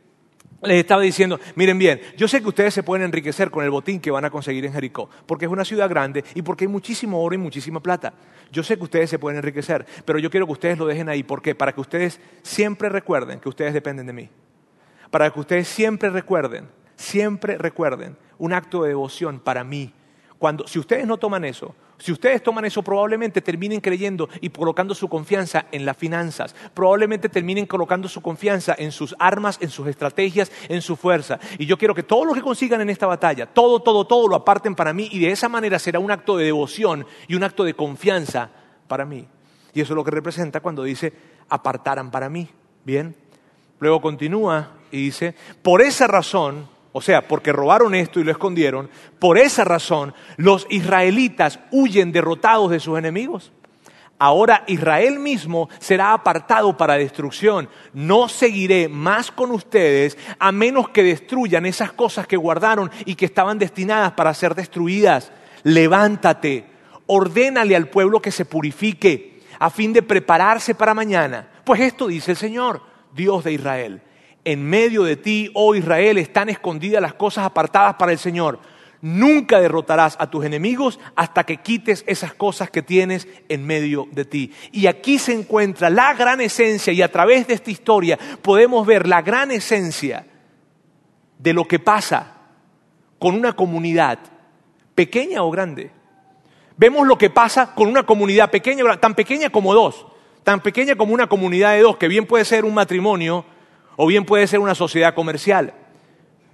[0.63, 3.99] les estaba diciendo, miren bien, yo sé que ustedes se pueden enriquecer con el botín
[3.99, 7.21] que van a conseguir en Jericó, porque es una ciudad grande y porque hay muchísimo
[7.21, 8.13] oro y muchísima plata.
[8.52, 11.23] Yo sé que ustedes se pueden enriquecer, pero yo quiero que ustedes lo dejen ahí.
[11.23, 11.56] ¿Por qué?
[11.56, 14.30] Para que ustedes siempre recuerden que ustedes dependen de mí.
[15.10, 19.93] Para que ustedes siempre recuerden, siempre recuerden un acto de devoción para mí.
[20.38, 24.94] Cuando, si ustedes no toman eso, si ustedes toman eso, probablemente terminen creyendo y colocando
[24.94, 26.54] su confianza en las finanzas.
[26.74, 31.39] Probablemente terminen colocando su confianza en sus armas, en sus estrategias, en su fuerza.
[31.58, 34.36] Y yo quiero que todo lo que consigan en esta batalla, todo, todo, todo lo
[34.36, 37.63] aparten para mí y de esa manera será un acto de devoción y un acto
[37.63, 38.50] de confianza
[38.89, 39.26] para mí.
[39.74, 41.13] Y eso es lo que representa cuando dice
[41.48, 42.50] apartaran para mí.
[42.84, 43.16] Bien.
[43.80, 48.90] Luego continúa y dice, por esa razón o sea, porque robaron esto y lo escondieron,
[49.20, 53.52] por esa razón los israelitas huyen derrotados de sus enemigos.
[54.20, 57.68] Ahora Israel mismo será apartado para destrucción.
[57.94, 63.26] No seguiré más con ustedes a menos que destruyan esas cosas que guardaron y que
[63.26, 65.32] estaban destinadas para ser destruidas.
[65.64, 66.66] Levántate,
[67.08, 71.50] ordénale al pueblo que se purifique a fin de prepararse para mañana.
[71.66, 72.82] Pues esto dice el Señor,
[73.14, 74.02] Dios de Israel
[74.46, 78.60] en medio de ti, oh Israel, están escondidas las cosas apartadas para el Señor.
[79.02, 84.24] Nunca derrotarás a tus enemigos hasta que quites esas cosas que tienes en medio de
[84.24, 84.54] ti.
[84.72, 89.08] Y aquí se encuentra la gran esencia y a través de esta historia podemos ver
[89.08, 90.26] la gran esencia
[91.38, 92.38] de lo que pasa
[93.20, 94.20] con una comunidad,
[94.96, 95.92] pequeña o grande.
[96.78, 100.06] Vemos lo que pasa con una comunidad pequeña, tan pequeña como dos,
[100.44, 103.46] tan pequeña como una comunidad de dos, que bien puede ser un matrimonio
[103.96, 105.74] o bien puede ser una sociedad comercial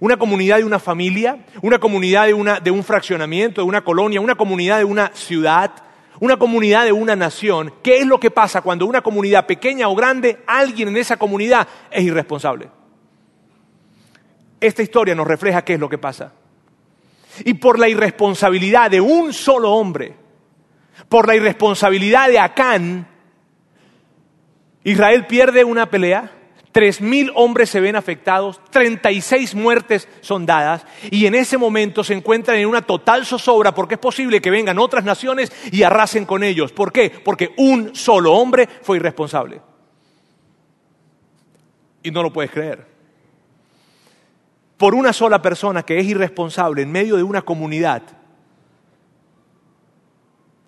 [0.00, 4.34] una comunidad de una familia, una comunidad de, de un fraccionamiento, de una colonia, una
[4.34, 5.72] comunidad de una ciudad,
[6.20, 7.74] una comunidad de una nación.
[7.82, 11.68] ¿Qué es lo que pasa cuando una comunidad pequeña o grande, alguien en esa comunidad
[11.90, 12.70] es irresponsable?
[14.58, 16.32] Esta historia nos refleja qué es lo que pasa.
[17.44, 20.14] Y por la irresponsabilidad de un solo hombre,
[21.10, 23.06] por la irresponsabilidad de Acán,
[24.82, 26.39] Israel pierde una pelea,
[26.72, 31.58] Tres mil hombres se ven afectados, treinta y seis muertes son dadas, y en ese
[31.58, 35.82] momento se encuentran en una total zozobra porque es posible que vengan otras naciones y
[35.82, 36.70] arrasen con ellos.
[36.72, 37.10] ¿Por qué?
[37.24, 39.60] Porque un solo hombre fue irresponsable.
[42.04, 42.86] Y no lo puedes creer.
[44.76, 48.02] Por una sola persona que es irresponsable en medio de una comunidad,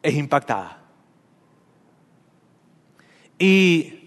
[0.02, 0.82] es impactada.
[3.38, 4.01] Y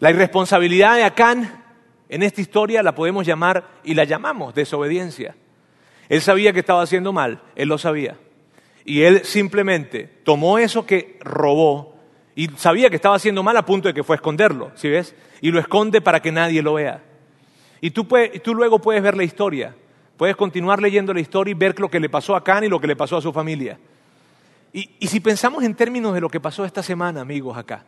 [0.00, 1.62] la irresponsabilidad de Acán
[2.08, 5.36] en esta historia la podemos llamar y la llamamos desobediencia.
[6.08, 8.18] Él sabía que estaba haciendo mal, él lo sabía.
[8.84, 11.94] Y él simplemente tomó eso que robó
[12.34, 15.14] y sabía que estaba haciendo mal a punto de que fue a esconderlo, ¿sí ves?
[15.42, 17.02] Y lo esconde para que nadie lo vea.
[17.82, 18.08] Y tú,
[18.42, 19.76] tú luego puedes ver la historia,
[20.16, 22.80] puedes continuar leyendo la historia y ver lo que le pasó a Acán y lo
[22.80, 23.78] que le pasó a su familia.
[24.72, 27.84] Y, y si pensamos en términos de lo que pasó esta semana, amigos, acá,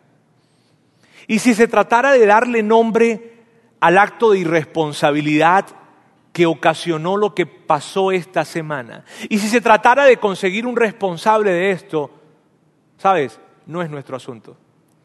[1.27, 3.33] y si se tratara de darle nombre
[3.81, 5.67] al acto de irresponsabilidad
[6.33, 11.51] que ocasionó lo que pasó esta semana, y si se tratara de conseguir un responsable
[11.51, 12.11] de esto,
[12.97, 14.57] sabes, no es nuestro asunto.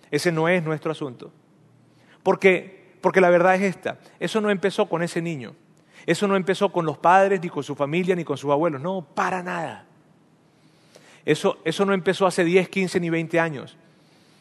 [0.09, 1.31] Ese no es nuestro asunto.
[2.23, 5.55] Porque, porque la verdad es esta, eso no empezó con ese niño,
[6.05, 9.01] eso no empezó con los padres, ni con su familia, ni con sus abuelos, no,
[9.01, 9.85] para nada.
[11.25, 13.77] Eso, eso no empezó hace 10, 15 ni 20 años.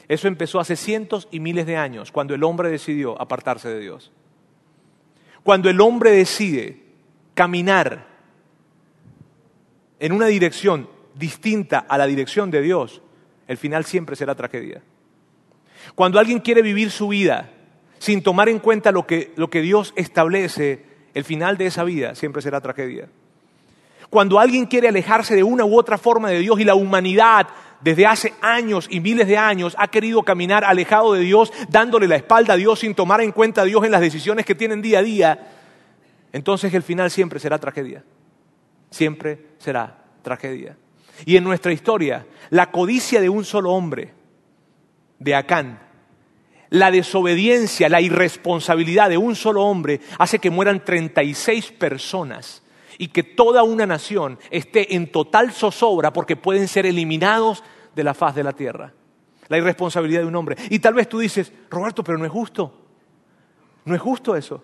[0.09, 4.13] Eso empezó hace cientos y miles de años, cuando el hombre decidió apartarse de Dios.
[5.43, 6.83] Cuando el hombre decide
[7.35, 8.07] caminar
[9.99, 13.03] en una dirección distinta a la dirección de Dios,
[13.49, 14.83] el final siempre será tragedia.
[15.95, 17.51] Cuando alguien quiere vivir su vida
[17.99, 22.15] sin tomar en cuenta lo que, lo que Dios establece, el final de esa vida
[22.15, 23.09] siempre será tragedia.
[24.11, 27.49] Cuando alguien quiere alejarse de una u otra forma de Dios y la humanidad
[27.81, 32.17] desde hace años y miles de años ha querido caminar alejado de Dios, dándole la
[32.17, 35.01] espalda a Dios sin tomar en cuenta a Dios en las decisiones que tienen día
[35.01, 35.49] a día,
[36.33, 38.05] entonces el final siempre será tragedia.
[38.91, 40.77] Siempre será tragedia.
[41.25, 44.13] Y en nuestra historia, la codicia de un solo hombre,
[45.19, 45.81] de Acán,
[46.69, 52.63] la desobediencia, la irresponsabilidad de un solo hombre hace que mueran 36 personas
[52.99, 57.63] y que toda una nación esté en total zozobra porque pueden ser eliminados
[57.95, 58.93] de la faz de la tierra.
[59.49, 60.57] La irresponsabilidad de un hombre.
[60.71, 62.73] Y tal vez tú dices, Roberto, pero no es justo.
[63.85, 64.63] No es justo eso.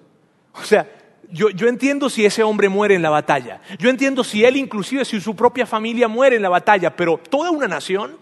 [0.54, 0.88] O sea,
[1.30, 3.60] yo, yo, entiendo si ese hombre muere en la batalla.
[3.78, 6.94] Yo entiendo si él, inclusive, si su propia familia muere en la batalla.
[6.96, 8.16] Pero toda una nación,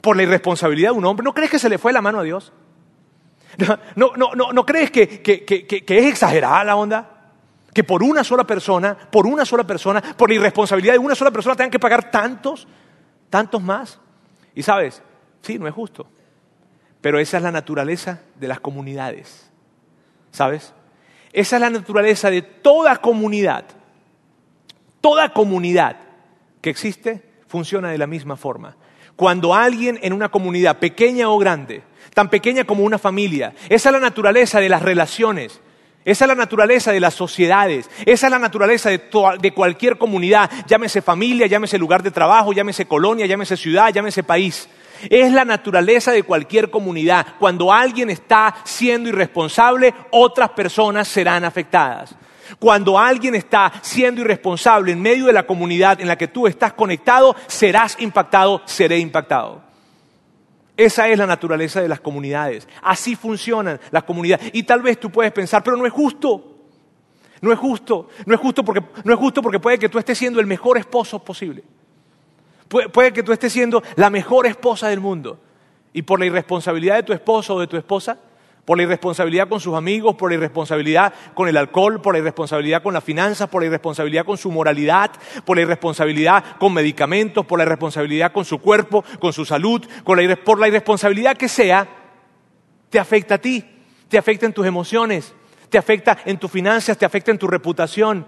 [0.00, 2.22] por la irresponsabilidad de un hombre, ¿no crees que se le fue la mano a
[2.22, 2.52] Dios?
[3.96, 7.17] ¿No, no, no, no crees que, que, que, que es exagerada la onda?
[7.72, 11.30] Que por una sola persona, por una sola persona, por la irresponsabilidad de una sola
[11.30, 12.66] persona tengan que pagar tantos,
[13.30, 13.98] tantos más.
[14.54, 15.02] Y sabes,
[15.42, 16.06] sí, no es justo.
[17.00, 19.50] Pero esa es la naturaleza de las comunidades.
[20.32, 20.74] ¿Sabes?
[21.32, 23.64] Esa es la naturaleza de toda comunidad.
[25.00, 25.96] Toda comunidad
[26.60, 28.76] que existe funciona de la misma forma.
[29.14, 31.82] Cuando alguien en una comunidad, pequeña o grande,
[32.14, 35.60] tan pequeña como una familia, esa es la naturaleza de las relaciones,
[36.08, 41.02] esa es la naturaleza de las sociedades, esa es la naturaleza de, cualquier comunidad, llámese
[41.02, 44.70] familia, llámese lugar de trabajo, llámese colonia, llámese ciudad, llámese país.
[45.10, 47.26] Es la naturaleza de cualquier comunidad.
[47.38, 52.14] Cuando alguien está siendo irresponsable, otras personas serán afectadas.
[52.58, 56.72] Cuando alguien está siendo irresponsable en medio de la comunidad en la que tú estás
[56.72, 59.67] conectado, serás impactado, seré impactado.
[60.78, 62.68] Esa es la naturaleza de las comunidades.
[62.82, 64.50] Así funcionan las comunidades.
[64.52, 66.54] Y tal vez tú puedes pensar, pero no es justo.
[67.40, 68.08] No es justo.
[68.24, 70.78] No es justo porque, no es justo porque puede que tú estés siendo el mejor
[70.78, 71.64] esposo posible.
[72.68, 75.40] Puede, puede que tú estés siendo la mejor esposa del mundo.
[75.92, 78.16] Y por la irresponsabilidad de tu esposo o de tu esposa,
[78.68, 82.82] por la irresponsabilidad con sus amigos, por la irresponsabilidad con el alcohol, por la irresponsabilidad
[82.82, 85.10] con las finanzas, por la irresponsabilidad con su moralidad,
[85.46, 90.18] por la irresponsabilidad con medicamentos, por la irresponsabilidad con su cuerpo, con su salud, por
[90.18, 91.88] la irresponsabilidad que sea,
[92.90, 93.64] te afecta a ti,
[94.06, 95.32] te afecta en tus emociones,
[95.70, 98.26] te afecta en tus finanzas, te afecta en tu reputación.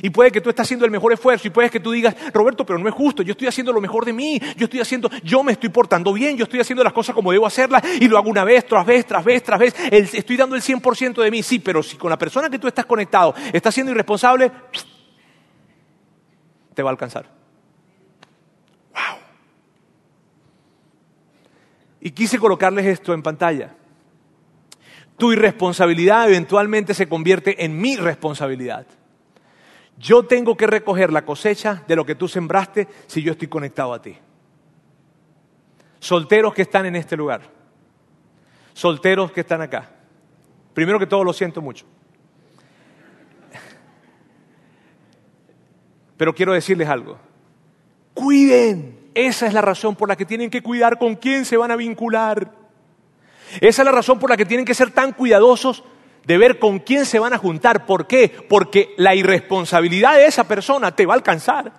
[0.00, 2.64] Y puede que tú estés haciendo el mejor esfuerzo y puede que tú digas, Roberto,
[2.64, 5.42] pero no es justo, yo estoy haciendo lo mejor de mí, yo estoy haciendo, yo
[5.42, 8.30] me estoy portando bien, yo estoy haciendo las cosas como debo hacerlas y lo hago
[8.30, 11.58] una vez, tras vez, tras vez, tras vez, estoy dando el 100% de mí, sí,
[11.58, 14.50] pero si con la persona que tú estás conectado estás siendo irresponsable,
[16.74, 17.26] te va a alcanzar.
[18.94, 19.18] ¡Wow!
[22.00, 23.76] Y quise colocarles esto en pantalla.
[25.18, 28.86] Tu irresponsabilidad eventualmente se convierte en mi responsabilidad.
[30.02, 33.94] Yo tengo que recoger la cosecha de lo que tú sembraste si yo estoy conectado
[33.94, 34.18] a ti.
[36.00, 37.42] Solteros que están en este lugar.
[38.72, 39.88] Solteros que están acá.
[40.74, 41.86] Primero que todo lo siento mucho.
[46.16, 47.20] Pero quiero decirles algo.
[48.12, 48.98] Cuiden.
[49.14, 51.76] Esa es la razón por la que tienen que cuidar con quién se van a
[51.76, 52.50] vincular.
[53.60, 55.84] Esa es la razón por la que tienen que ser tan cuidadosos
[56.24, 57.86] de ver con quién se van a juntar.
[57.86, 58.28] ¿Por qué?
[58.48, 61.72] Porque la irresponsabilidad de esa persona te va a alcanzar.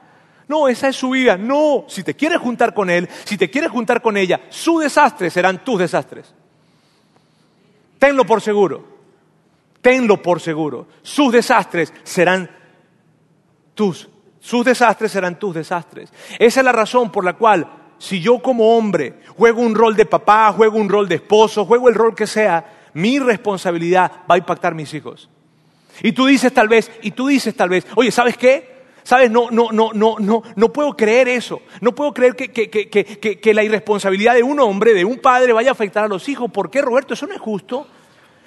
[0.47, 1.37] No, esa es su vida.
[1.37, 5.29] No, si te quieres juntar con él, si te quieres juntar con ella, su desastre
[5.29, 6.33] serán tus desastres.
[7.97, 8.85] Tenlo por seguro.
[9.81, 10.87] Tenlo por seguro.
[11.01, 12.49] Sus desastres serán
[13.73, 14.09] tus.
[14.39, 16.11] Sus desastres serán tus desastres.
[16.37, 17.65] Esa es la razón por la cual
[17.97, 21.87] si yo como hombre juego un rol de papá, juego un rol de esposo, juego
[21.87, 25.29] el rol que sea, mi responsabilidad va a impactar a mis hijos.
[26.01, 28.73] Y tú dices tal vez, y tú dices tal vez, oye, ¿sabes qué?
[29.03, 29.29] ¿Sabes?
[29.29, 31.61] No, no, no, no, no, no puedo creer eso.
[31.81, 35.51] No puedo creer que, que, que, que, la irresponsabilidad de un hombre, de un padre,
[35.51, 36.49] vaya a afectar a los hijos.
[36.51, 37.13] ¿Por qué, Roberto?
[37.13, 37.85] Eso no es justo.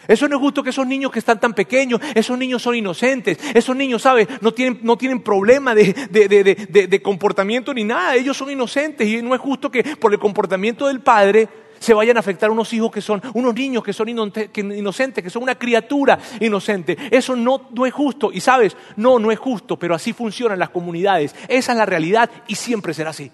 [0.08, 3.38] Eso no es justo que esos niños que están tan pequeños, esos niños son inocentes,
[3.54, 4.28] esos niños, ¿sabes?
[4.40, 9.08] No tienen, no tienen problema de, de, de, de, comportamiento ni nada, ellos son inocentes
[9.08, 12.72] y no es justo que por el comportamiento del padre se vayan a afectar unos
[12.72, 16.96] hijos que son, unos niños que son inocentes, que son una criatura inocente.
[17.10, 18.30] Eso no, no es justo.
[18.32, 21.34] Y sabes, no, no es justo, pero así funcionan las comunidades.
[21.48, 23.30] Esa es la realidad y siempre será así.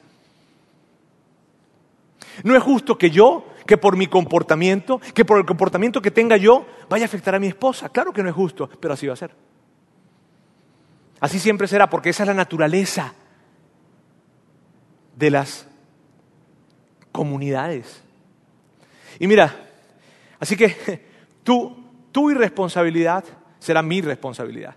[2.44, 6.36] No es justo que yo, que por mi comportamiento, que por el comportamiento que tenga
[6.36, 7.88] yo, vaya a afectar a mi esposa.
[7.88, 9.34] Claro que no es justo, pero así va a ser.
[11.20, 13.14] Así siempre será, porque esa es la naturaleza
[15.16, 15.68] de las
[17.12, 18.02] comunidades.
[19.22, 19.54] Y mira,
[20.40, 21.00] así que
[21.44, 23.24] tu, irresponsabilidad
[23.60, 24.74] será mi responsabilidad.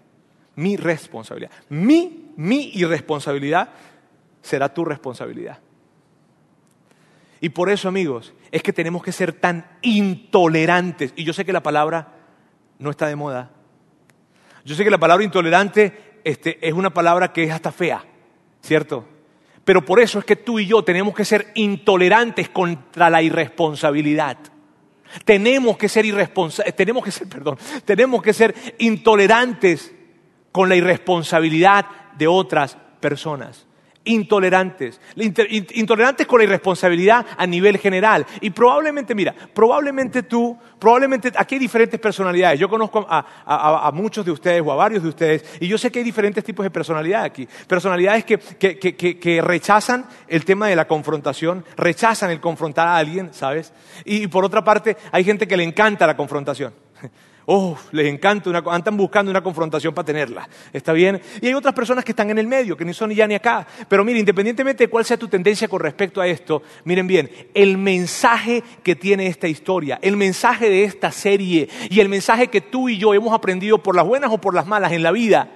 [0.54, 1.50] Mi responsabilidad.
[1.70, 3.70] Mi, mi irresponsabilidad
[4.44, 5.58] será tu responsabilidad.
[7.42, 11.12] Y por eso, amigos, es que tenemos que ser tan intolerantes.
[11.16, 12.14] Y yo sé que la palabra
[12.78, 13.50] no está de moda.
[14.64, 18.06] Yo sé que la palabra intolerante este, es una palabra que es hasta fea,
[18.62, 19.08] ¿cierto?
[19.65, 24.38] Pero por eso es que tú y yo tenemos que ser intolerantes contra la irresponsabilidad.
[25.25, 29.93] Tenemos que ser irresponsables, tenemos que ser, perdón, tenemos que ser intolerantes
[30.51, 31.86] con la irresponsabilidad
[32.17, 33.65] de otras personas
[34.06, 38.26] intolerantes, intolerantes con la irresponsabilidad a nivel general.
[38.41, 42.60] Y probablemente, mira, probablemente tú, probablemente aquí hay diferentes personalidades.
[42.60, 46.00] Yo conozco a, muchos de ustedes o a varios de ustedes y yo sé que
[46.00, 47.48] hay diferentes tipos de personalidades aquí.
[47.68, 53.74] Personalidades que, rechazan el tema de la confrontación, rechazan el confrontar a alguien, ¿sabes?
[54.06, 56.74] Y por otra parte, hay gente que le encanta la confrontación.
[57.48, 60.50] Oh, les encanta, una, andan buscando una confrontación para tenerla.
[60.74, 61.22] ¿Está bien?
[61.42, 63.36] Y hay otras personas que están en el medio, que ni son ni ya ni
[63.36, 63.68] acá.
[63.88, 67.78] Pero miren, independientemente de cuál sea tu tendencia con respecto a esto, miren bien, el
[67.78, 72.90] mensaje que tiene esta historia, el mensaje de esta serie y el mensaje que tú
[72.90, 75.50] y yo hemos aprendido por las buenas o por las malas en la vida,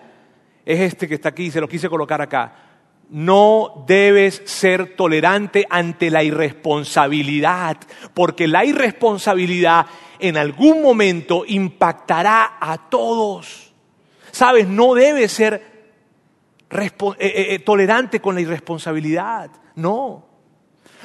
[0.66, 2.69] es este que está aquí, se lo quise colocar acá.
[3.10, 7.78] No debes ser tolerante ante la irresponsabilidad,
[8.14, 9.88] porque la irresponsabilidad
[10.20, 13.74] en algún momento impactará a todos.
[14.32, 15.70] Sabes, no debes ser
[16.70, 20.30] eh, eh, eh, tolerante con la irresponsabilidad, no.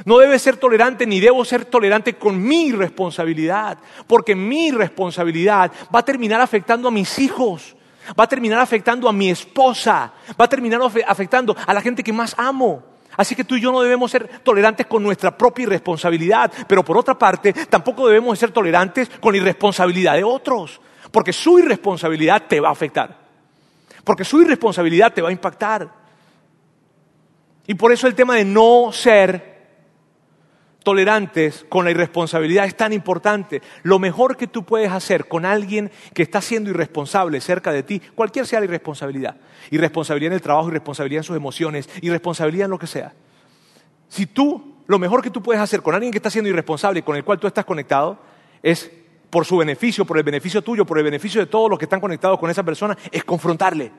[0.04, 6.00] No debes ser tolerante ni debo ser tolerante con mi responsabilidad, porque mi responsabilidad va
[6.00, 7.76] a terminar afectando a mis hijos,
[8.18, 12.12] va a terminar afectando a mi esposa, va a terminar afectando a la gente que
[12.12, 12.82] más amo.
[13.16, 16.98] Así que tú y yo no debemos ser tolerantes con nuestra propia irresponsabilidad, pero por
[16.98, 20.80] otra parte tampoco debemos ser tolerantes con la irresponsabilidad de otros,
[21.12, 23.16] porque su irresponsabilidad te va a afectar,
[24.02, 25.88] porque su irresponsabilidad te va a impactar.
[27.66, 29.53] Y por eso el tema de no ser
[30.84, 33.62] tolerantes con la irresponsabilidad es tan importante.
[33.82, 38.00] Lo mejor que tú puedes hacer con alguien que está siendo irresponsable cerca de ti,
[38.14, 39.36] cualquier sea la irresponsabilidad,
[39.70, 43.12] irresponsabilidad en el trabajo, irresponsabilidad en sus emociones, irresponsabilidad en lo que sea.
[44.08, 47.02] Si tú, lo mejor que tú puedes hacer con alguien que está siendo irresponsable y
[47.02, 48.18] con el cual tú estás conectado,
[48.62, 48.90] es
[49.30, 52.00] por su beneficio, por el beneficio tuyo, por el beneficio de todos los que están
[52.00, 53.90] conectados con esa persona, es confrontarle.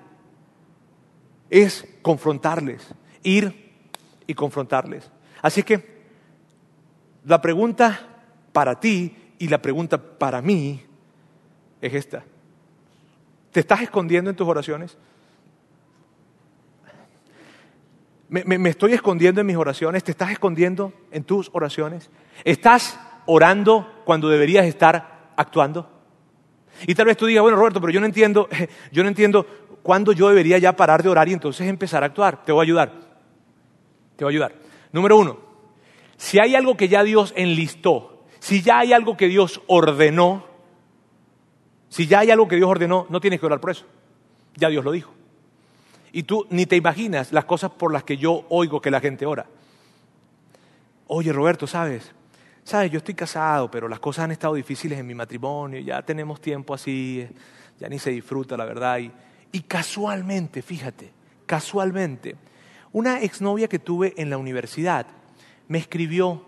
[1.49, 3.73] Es confrontarles, ir
[4.27, 5.11] y confrontarles.
[5.41, 5.94] Así que
[7.25, 7.99] la pregunta
[8.51, 10.81] para ti y la pregunta para mí
[11.81, 12.23] es esta.
[13.51, 14.97] ¿Te estás escondiendo en tus oraciones?
[18.27, 22.09] Me, estoy escondiendo en mis oraciones, te estás escondiendo en tus oraciones.
[22.43, 25.89] ¿Estás orando cuando deberías estar actuando?
[26.85, 28.49] Y tal vez tú digas, bueno, Roberto, pero yo no entiendo,
[28.91, 29.45] yo no entiendo
[29.81, 32.43] cuándo yo debería ya parar de orar y entonces empezar a actuar.
[32.43, 32.91] Te voy a ayudar.
[34.15, 34.55] Te voy a ayudar.
[34.91, 35.44] Número uno,
[36.17, 40.45] si hay algo que ya Dios enlistó, si ya hay algo que Dios ordenó,
[41.89, 43.85] si ya hay algo que Dios ordenó, no tienes que orar por eso.
[44.55, 45.13] Ya Dios lo dijo.
[46.11, 49.25] Y tú ni te imaginas las cosas por las que yo oigo que la gente
[49.25, 49.45] ora.
[51.07, 52.11] Oye, Roberto, ¿sabes?
[52.63, 56.41] Sabes, yo estoy casado, pero las cosas han estado difíciles en mi matrimonio, ya tenemos
[56.41, 57.27] tiempo así,
[57.79, 58.99] ya ni se disfruta, la verdad.
[58.99, 59.11] Y,
[59.51, 61.11] y casualmente, fíjate,
[61.45, 62.35] casualmente,
[62.91, 65.05] una exnovia que tuve en la universidad,
[65.67, 66.41] me escribió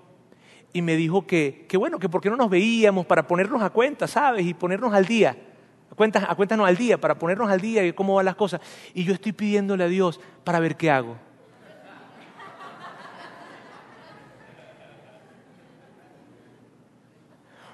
[0.74, 4.08] y me dijo que, bueno, que por qué no nos veíamos para ponernos a cuenta,
[4.08, 4.46] ¿sabes?
[4.46, 5.36] Y ponernos al día.
[5.92, 8.62] A cuentas, a al día, para ponernos al día y cómo van las cosas.
[8.94, 11.18] Y yo estoy pidiéndole a Dios para ver qué hago.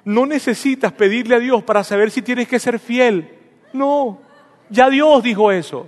[0.06, 3.38] No necesitas pedirle a Dios para saber si tienes que ser fiel.
[3.72, 4.20] No,
[4.70, 5.88] ya Dios dijo eso.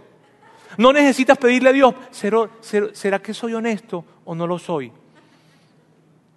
[0.77, 4.91] No necesitas pedirle a Dios, ¿será que soy honesto o no lo soy?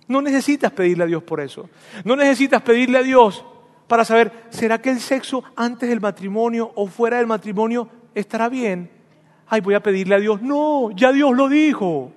[0.09, 1.69] No necesitas pedirle a Dios por eso.
[2.03, 3.45] No necesitas pedirle a Dios
[3.87, 8.91] para saber, ¿será que el sexo antes del matrimonio o fuera del matrimonio estará bien?
[9.47, 10.41] Ay, voy a pedirle a Dios.
[10.41, 12.13] No, ya Dios lo dijo.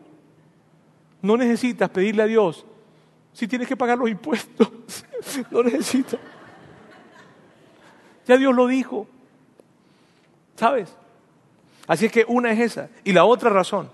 [1.22, 2.66] No necesitas pedirle a Dios
[3.34, 4.70] si tienes que pagar los impuestos.
[5.52, 6.20] no necesitas.
[8.26, 9.06] Ya Dios lo dijo.
[10.56, 10.96] ¿Sabes?
[11.88, 12.90] Así es que una es esa.
[13.04, 13.90] Y la otra razón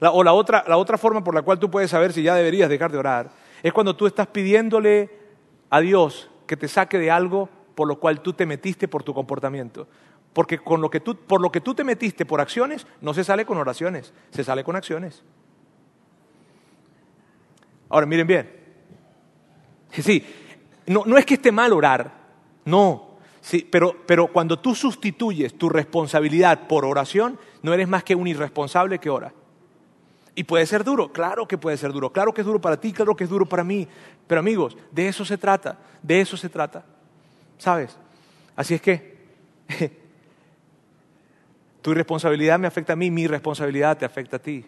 [0.00, 2.70] o la otra, la otra forma por la cual tú puedes saber si ya deberías
[2.70, 3.30] dejar de orar
[3.62, 5.10] es cuando tú estás pidiéndole
[5.68, 9.14] a Dios que te saque de algo por lo cual tú te metiste por tu
[9.14, 9.86] comportamiento.
[10.32, 13.24] Porque con lo que tú, por lo que tú te metiste por acciones, no se
[13.24, 15.22] sale con oraciones, se sale con acciones.
[17.88, 18.50] Ahora, miren bien.
[19.90, 20.24] Sí,
[20.86, 22.12] no, no es que esté mal orar,
[22.64, 23.18] no.
[23.40, 28.28] Sí, pero, pero cuando tú sustituyes tu responsabilidad por oración, no eres más que un
[28.28, 29.32] irresponsable que ora.
[30.40, 32.94] Y puede ser duro, claro que puede ser duro, claro que es duro para ti,
[32.94, 33.86] claro que es duro para mí.
[34.26, 36.82] Pero amigos, de eso se trata, de eso se trata.
[37.58, 37.94] ¿Sabes?
[38.56, 39.18] Así es que
[41.82, 44.64] tu responsabilidad me afecta a mí, mi responsabilidad te afecta a ti.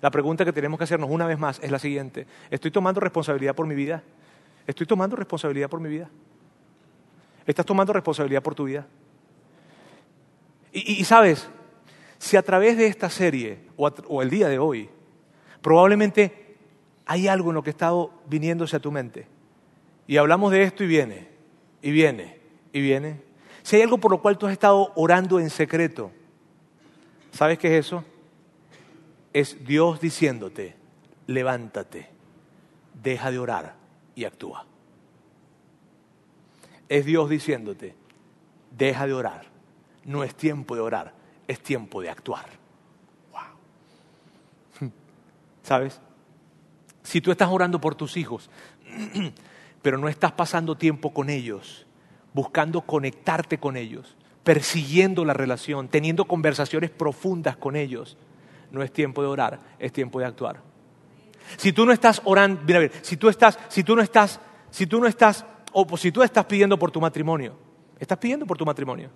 [0.00, 2.26] La pregunta que tenemos que hacernos una vez más es la siguiente.
[2.48, 4.02] ¿Estoy tomando responsabilidad por mi vida?
[4.66, 6.08] ¿Estoy tomando responsabilidad por mi vida?
[7.46, 8.86] ¿Estás tomando responsabilidad por tu vida?
[10.72, 11.46] Y, sabes,
[12.16, 14.88] si a través de esta serie o el día de hoy
[15.62, 16.56] Probablemente
[17.06, 19.26] hay algo en lo que estado viniéndose a tu mente.
[20.06, 21.28] Y hablamos de esto y viene,
[21.82, 22.38] y viene,
[22.72, 23.20] y viene.
[23.62, 26.10] Si hay algo por lo cual tú has estado orando en secreto,
[27.32, 28.04] ¿sabes qué es eso?
[29.32, 30.74] Es Dios diciéndote,
[31.26, 32.08] levántate,
[32.94, 33.74] deja de orar
[34.14, 34.66] y actúa.
[36.88, 37.94] Es Dios diciéndote,
[38.76, 39.46] deja de orar.
[40.04, 41.14] No es tiempo de orar,
[41.46, 42.59] es tiempo de actuar.
[45.62, 46.00] ¿Sabes?
[47.02, 48.50] Si tú estás orando por tus hijos,
[49.82, 51.86] pero no estás pasando tiempo con ellos,
[52.32, 58.16] buscando conectarte con ellos, persiguiendo la relación, teniendo conversaciones profundas con ellos,
[58.70, 60.60] no es tiempo de orar, es tiempo de actuar.
[61.56, 64.40] Si tú no estás orando, mira, a ver, si tú estás, si tú no estás,
[64.70, 67.56] si tú no estás, o si tú estás pidiendo por tu matrimonio,
[67.98, 69.10] estás pidiendo por tu matrimonio,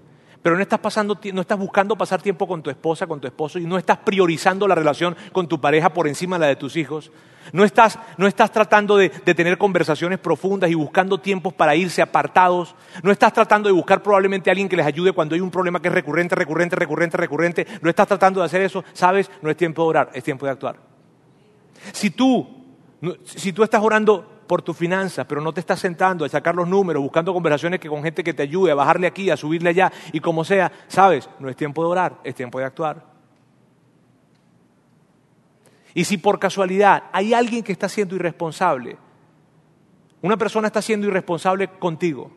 [0.45, 3.59] pero no estás, pasando, no estás buscando pasar tiempo con tu esposa, con tu esposo,
[3.59, 6.77] y no estás priorizando la relación con tu pareja por encima de la de tus
[6.77, 7.11] hijos.
[7.55, 12.75] No estás, no estás tratando de, tener conversaciones profundas y buscando tiempos para irse apartados.
[13.03, 15.81] No estás tratando de buscar probablemente a alguien que les ayude cuando hay un problema
[15.81, 17.67] que es recurrente, recurrente, recurrente, recurrente.
[17.81, 18.85] No estás tratando de hacer eso.
[18.93, 20.77] Sabes, no es tiempo de orar, es tiempo de actuar.
[21.91, 22.47] Si tú,
[23.25, 26.69] si tú estás orando por tu finanza, pero no te estás sentando a sacar los
[26.69, 29.93] números, buscando conversaciones que con gente que te ayude a bajarle aquí, a subirle allá
[30.13, 33.05] y como sea, sabes, no es tiempo de orar, es tiempo de actuar.
[35.95, 38.99] Y si por casualidad hay alguien que está siendo irresponsable,
[40.23, 42.31] Una persona está siendo irresponsable contigo.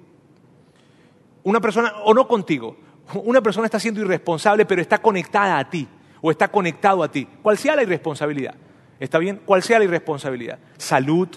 [1.44, 2.76] Una persona, o no contigo,
[3.24, 5.88] una persona está siendo irresponsable pero está conectada a ti
[6.22, 7.26] o está conectado a ti.
[7.42, 8.56] ¿Cuál sea la irresponsabilidad?
[9.00, 9.42] ¿Está bien?
[9.46, 10.60] ¿Cuál sea la irresponsabilidad?
[10.78, 11.30] Salud,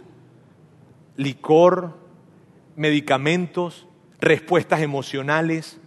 [1.20, 1.92] licor,
[2.76, 3.86] medicamentos,
[4.20, 5.78] respuestas emocionales,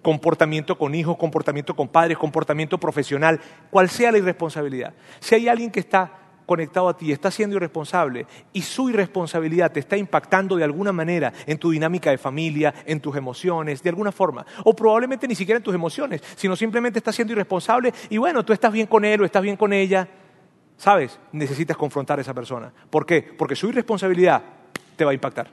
[0.00, 4.94] comportamiento con hijos, comportamiento con padres, comportamiento profesional, cual sea la irresponsabilidad.
[5.18, 6.12] Si hay alguien que está
[6.46, 11.32] conectado a ti, está siendo irresponsable y su irresponsabilidad te está impactando de alguna manera
[11.46, 15.56] en tu dinámica de familia, en tus emociones, de alguna forma, o probablemente ni siquiera
[15.56, 19.20] en tus emociones, sino simplemente está siendo irresponsable y bueno, tú estás bien con él
[19.20, 20.06] o estás bien con ella,
[20.76, 21.18] ¿sabes?
[21.32, 22.72] Necesitas confrontar a esa persona.
[22.88, 23.34] ¿Por qué?
[23.36, 24.55] Porque su irresponsabilidad
[24.96, 25.50] te va a impactar.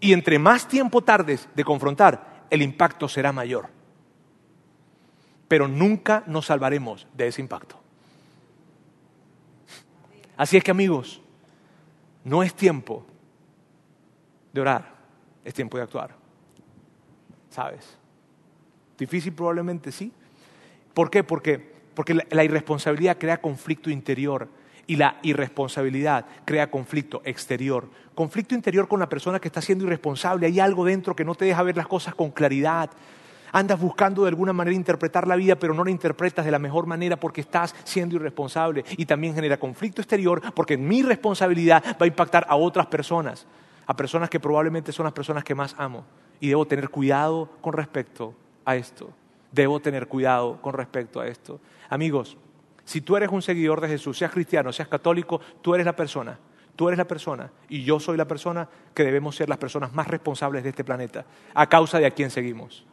[0.00, 3.68] Y entre más tiempo tardes de confrontar, el impacto será mayor.
[5.46, 7.78] Pero nunca nos salvaremos de ese impacto.
[10.36, 11.20] Así es que amigos,
[12.24, 13.04] no es tiempo
[14.52, 14.94] de orar,
[15.44, 16.14] es tiempo de actuar.
[17.50, 17.98] ¿Sabes?
[18.96, 20.12] Difícil probablemente sí.
[20.94, 21.24] ¿Por qué?
[21.24, 21.58] Porque,
[21.94, 24.48] porque la, la irresponsabilidad crea conflicto interior
[24.90, 27.88] y la irresponsabilidad crea conflicto exterior.
[28.12, 30.48] Conflicto interior con la persona que está siendo irresponsable.
[30.48, 32.90] Hay algo dentro que no te deja ver las cosas con claridad.
[33.52, 36.86] Andas buscando de alguna manera interpretar la vida, pero no la interpretas de la mejor
[36.86, 38.84] manera porque estás siendo irresponsable.
[38.96, 43.46] Y también genera conflicto exterior porque mi responsabilidad va a impactar a otras personas,
[43.86, 46.04] a personas que probablemente son las personas que más amo.
[46.40, 48.34] Y debo tener cuidado con respecto
[48.64, 49.08] a esto.
[49.52, 51.60] Debo tener cuidado con respecto a esto.
[51.88, 52.36] Amigos,
[52.90, 56.36] si tú eres un seguidor de Jesús, seas cristiano, seas católico, tú eres la persona.
[56.74, 60.08] Tú eres la persona y yo soy la persona que debemos ser las personas más
[60.08, 61.24] responsables de este planeta
[61.54, 62.84] a causa de a quien seguimos.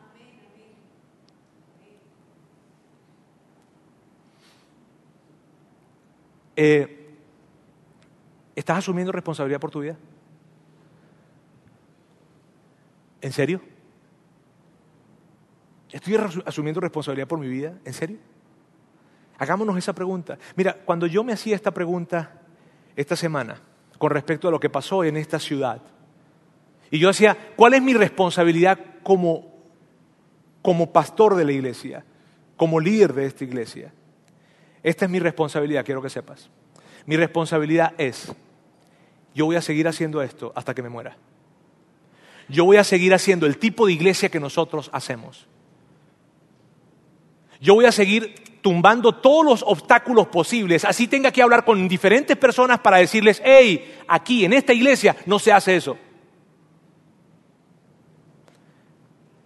[6.56, 7.16] Eh,
[8.56, 9.98] ¿Estás asumiendo responsabilidad por tu vida?
[13.20, 13.62] ¿En serio?
[15.92, 17.80] ¿Estoy asumiendo responsabilidad por mi vida?
[17.84, 18.20] ¿En serio?
[19.38, 20.38] Hagámonos esa pregunta.
[20.56, 22.42] Mira, cuando yo me hacía esta pregunta
[22.96, 23.62] esta semana
[23.98, 25.82] con respecto a lo que pasó en esta ciudad,
[26.90, 29.54] y yo decía, ¿cuál es mi responsabilidad como,
[30.62, 32.06] como pastor de la iglesia,
[32.56, 33.94] como líder de esta iglesia?
[34.84, 36.50] Esta es mi responsabilidad, quiero que sepas.
[37.06, 38.34] Mi responsabilidad es,
[39.36, 41.18] yo voy a seguir haciendo esto hasta que me muera.
[42.50, 45.46] Yo voy a seguir haciendo el tipo de iglesia que nosotros hacemos.
[47.60, 48.36] Yo voy a seguir
[48.68, 53.96] tumbando todos los obstáculos posibles, así tenga que hablar con diferentes personas para decirles, hey,
[54.10, 55.98] aquí en esta iglesia no se hace eso.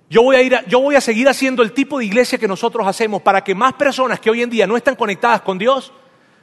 [0.10, 2.88] Yo voy, a ir yo voy a seguir haciendo el tipo de iglesia que nosotros
[2.88, 5.94] hacemos para que más personas que hoy en día no están conectadas con Dios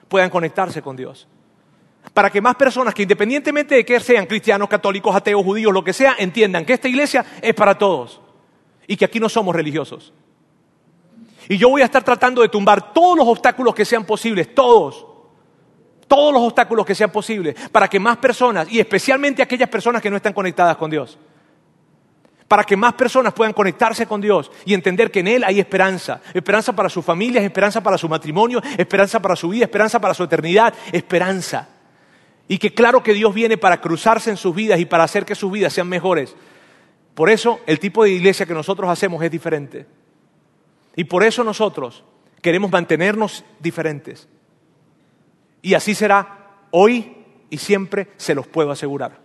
[0.07, 1.27] puedan conectarse con Dios.
[2.15, 5.93] Para que más personas que independientemente de que sean cristianos, católicos, ateos, judíos, lo que
[5.93, 8.21] sea, entiendan que esta iglesia es para todos
[8.87, 10.13] y que aquí no somos religiosos.
[11.49, 15.07] Y yo voy a estar tratando de tumbar todos los obstáculos que sean posibles, todos.
[16.07, 20.11] Todos los obstáculos que sean posibles, para que más personas, y especialmente aquellas personas que
[20.11, 21.19] no están conectadas con Dios,
[22.49, 26.23] para que más personas puedan conectarse con Dios y entender que en Él hay esperanza.
[26.33, 30.25] Esperanza para sus familias, esperanza para su matrimonio, esperanza para su vida, esperanza para su
[30.25, 31.69] eternidad, esperanza.
[32.49, 35.35] Y que claro que Dios viene para cruzarse en sus vidas y para hacer que
[35.35, 36.35] sus vidas sean mejores.
[37.15, 39.87] Por eso el tipo de iglesia que nosotros hacemos es diferente.
[40.99, 42.03] Y por eso nosotros
[42.43, 44.27] queremos mantenernos diferentes.
[45.63, 49.21] Y así será hoy y siempre, se los puedo asegurar.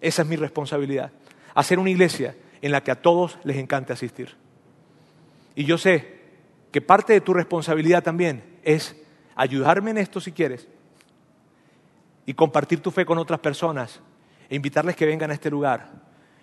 [0.00, 1.12] Esa es mi responsabilidad.
[1.54, 4.34] Hacer una iglesia en la que a todos les encante asistir.
[5.54, 6.20] Y yo sé
[6.72, 8.96] que parte de tu responsabilidad también es
[9.34, 10.66] ayudarme en esto si quieres
[12.24, 14.00] y compartir tu fe con otras personas
[14.48, 15.90] e invitarles que vengan a este lugar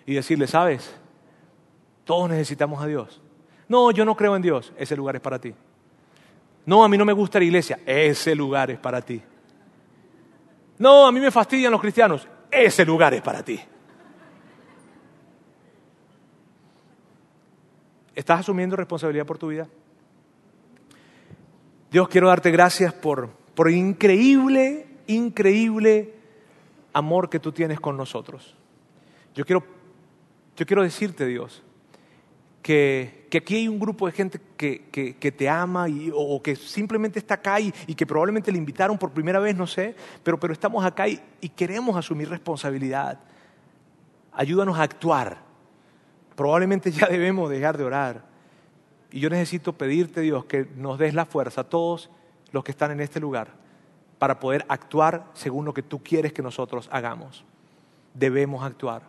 [0.06, 0.94] y decirles, sabes,
[2.04, 3.20] todos necesitamos a Dios.
[3.68, 4.72] No, yo no creo en Dios.
[4.76, 5.54] Ese lugar es para ti.
[6.66, 7.80] No, a mí no me gusta la iglesia.
[7.84, 9.20] Ese lugar es para ti.
[10.78, 12.26] No, a mí me fastidian los cristianos.
[12.50, 13.60] Ese lugar es para ti.
[18.14, 19.66] ¿Estás asumiendo responsabilidad por tu vida?
[21.90, 26.14] Dios, quiero darte gracias por, por el increíble, increíble
[26.92, 28.54] amor que tú tienes con nosotros.
[29.34, 29.64] Yo quiero,
[30.56, 31.62] yo quiero decirte, Dios,
[32.62, 37.60] que, aquí hay un grupo de gente que, te ama o, que simplemente está acá
[37.60, 41.20] y, que probablemente le invitaron por primera vez, no sé, pero, pero estamos acá y,
[41.40, 43.18] y queremos asumir responsabilidad.
[44.32, 45.38] Ayúdanos a actuar.
[46.34, 48.24] Probablemente ya debemos dejar de orar.
[49.10, 52.10] Y yo necesito pedirte, Dios, que nos des la fuerza a todos
[52.50, 53.48] los que están en este lugar
[54.18, 57.44] para poder actuar según lo que tú quieres que nosotros hagamos.
[58.14, 59.02] debemos actuar,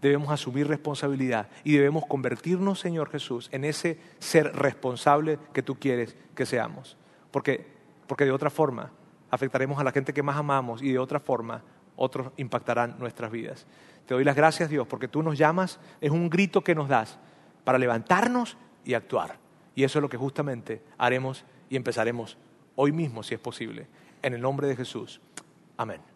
[0.00, 6.16] debemos asumir responsabilidad y debemos convertirnos, Señor Jesús, en ese ser responsable que tú quieres
[6.34, 6.96] que seamos.
[7.30, 7.66] Porque,
[8.06, 8.90] porque de otra forma
[9.30, 11.62] afectaremos a la gente que más amamos y de otra forma
[11.96, 13.66] otros impactarán nuestras vidas.
[14.06, 17.18] Te doy las gracias, Dios, porque tú nos llamas, es un grito que nos das
[17.64, 19.38] para levantarnos y actuar.
[19.74, 22.38] Y eso es lo que justamente haremos y empezaremos
[22.76, 23.88] hoy mismo, si es posible.
[24.22, 25.20] En el nombre de Jesús.
[25.76, 26.15] Amén.